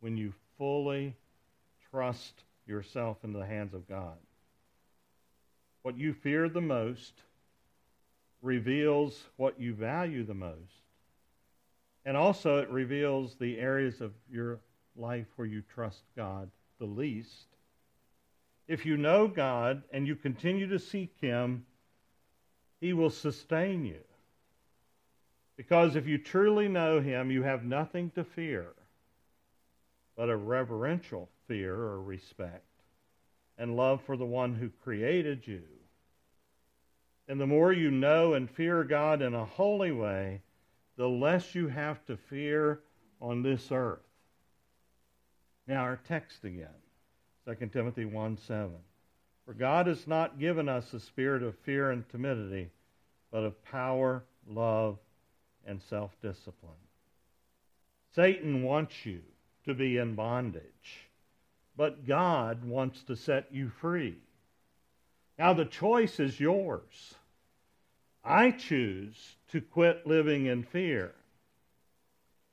when 0.00 0.16
you 0.16 0.32
fully 0.56 1.14
trust 1.90 2.44
yourself 2.66 3.18
into 3.24 3.38
the 3.38 3.46
hands 3.46 3.74
of 3.74 3.88
God? 3.88 4.16
What 5.82 5.96
you 5.96 6.12
fear 6.12 6.48
the 6.48 6.60
most 6.60 7.14
reveals 8.42 9.22
what 9.36 9.60
you 9.60 9.74
value 9.74 10.24
the 10.24 10.34
most. 10.34 10.84
And 12.04 12.16
also, 12.16 12.58
it 12.58 12.70
reveals 12.70 13.34
the 13.34 13.58
areas 13.58 14.00
of 14.00 14.12
your 14.30 14.60
life 14.96 15.26
where 15.36 15.48
you 15.48 15.62
trust 15.74 16.02
God 16.16 16.50
the 16.78 16.86
least. 16.86 17.46
If 18.68 18.86
you 18.86 18.96
know 18.96 19.28
God 19.28 19.82
and 19.92 20.06
you 20.06 20.16
continue 20.16 20.68
to 20.68 20.78
seek 20.78 21.14
Him, 21.20 21.66
He 22.80 22.92
will 22.92 23.10
sustain 23.10 23.84
you. 23.84 24.00
Because 25.60 25.94
if 25.94 26.06
you 26.06 26.16
truly 26.16 26.68
know 26.68 27.02
Him, 27.02 27.30
you 27.30 27.42
have 27.42 27.64
nothing 27.64 28.08
to 28.12 28.24
fear 28.24 28.68
but 30.16 30.30
a 30.30 30.36
reverential 30.36 31.28
fear 31.46 31.74
or 31.74 32.00
respect 32.00 32.64
and 33.58 33.76
love 33.76 34.00
for 34.00 34.16
the 34.16 34.24
one 34.24 34.54
who 34.54 34.70
created 34.82 35.46
you. 35.46 35.60
And 37.28 37.38
the 37.38 37.46
more 37.46 37.74
you 37.74 37.90
know 37.90 38.32
and 38.32 38.50
fear 38.50 38.84
God 38.84 39.20
in 39.20 39.34
a 39.34 39.44
holy 39.44 39.92
way, 39.92 40.40
the 40.96 41.06
less 41.06 41.54
you 41.54 41.68
have 41.68 42.06
to 42.06 42.16
fear 42.16 42.80
on 43.20 43.42
this 43.42 43.70
earth. 43.70 44.00
Now, 45.66 45.82
our 45.82 46.00
text 46.08 46.42
again. 46.42 46.68
2 47.46 47.66
Timothy 47.66 48.06
1 48.06 48.38
7. 48.38 48.70
For 49.44 49.52
God 49.52 49.88
has 49.88 50.06
not 50.06 50.38
given 50.38 50.70
us 50.70 50.94
a 50.94 51.00
spirit 51.00 51.42
of 51.42 51.54
fear 51.58 51.90
and 51.90 52.08
timidity, 52.08 52.70
but 53.30 53.44
of 53.44 53.62
power, 53.62 54.24
love, 54.46 54.96
and 55.66 55.80
self 55.82 56.10
discipline. 56.22 56.72
Satan 58.14 58.62
wants 58.62 59.06
you 59.06 59.20
to 59.64 59.74
be 59.74 59.96
in 59.96 60.14
bondage, 60.14 61.08
but 61.76 62.06
God 62.06 62.64
wants 62.64 63.02
to 63.04 63.16
set 63.16 63.46
you 63.52 63.70
free. 63.80 64.16
Now, 65.38 65.52
the 65.54 65.64
choice 65.64 66.20
is 66.20 66.38
yours. 66.38 67.14
I 68.22 68.50
choose 68.50 69.36
to 69.52 69.60
quit 69.60 70.06
living 70.06 70.46
in 70.46 70.64
fear. 70.64 71.14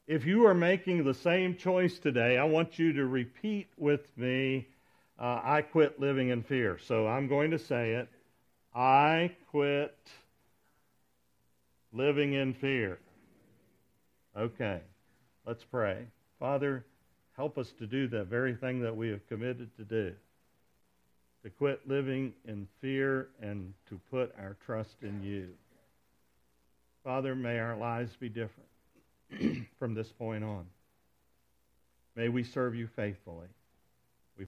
If 0.08 0.26
you 0.26 0.46
are 0.46 0.54
making 0.54 1.04
the 1.04 1.14
same 1.14 1.58
choice 1.58 2.00
today, 2.00 2.38
I 2.38 2.46
want 2.46 2.80
you 2.80 2.94
to 2.94 3.06
repeat 3.06 3.68
with 3.78 4.18
me 4.18 4.68
uh, 5.20 5.42
I 5.44 5.64
quit 5.64 6.00
living 6.00 6.30
in 6.30 6.44
fear. 6.44 6.78
So 6.78 7.08
I'm 7.08 7.28
going 7.28 7.52
to 7.52 7.60
say 7.60 7.94
it. 7.94 8.08
I 8.74 9.32
quit 9.50 9.98
living 11.98 12.34
in 12.34 12.54
fear. 12.54 13.00
Okay, 14.38 14.82
let's 15.46 15.64
pray. 15.64 16.06
Father, 16.40 16.86
help 17.36 17.58
us 17.58 17.74
to 17.80 17.88
do 17.88 18.08
the 18.08 18.24
very 18.24 18.56
thing 18.56 18.82
that 18.82 18.96
we 18.96 19.10
have 19.10 19.28
committed 19.28 19.76
to 19.78 19.84
do 19.84 20.14
to 21.44 21.50
quit 21.52 21.88
living 21.88 22.34
in 22.46 22.68
fear 22.82 23.30
and 23.42 23.74
to 23.88 24.00
put 24.12 24.34
our 24.38 24.58
trust 24.66 24.98
in 25.02 25.24
you. 25.24 25.48
Father, 27.04 27.36
may 27.36 27.60
our 27.60 27.78
lives 27.78 28.12
be 28.20 28.28
different 28.28 29.66
from 29.80 29.94
this 29.94 30.12
point 30.12 30.44
on. 30.44 30.66
May 32.16 32.28
we 32.28 32.44
serve 32.44 32.76
you 32.76 32.88
faithfully. 32.96 33.48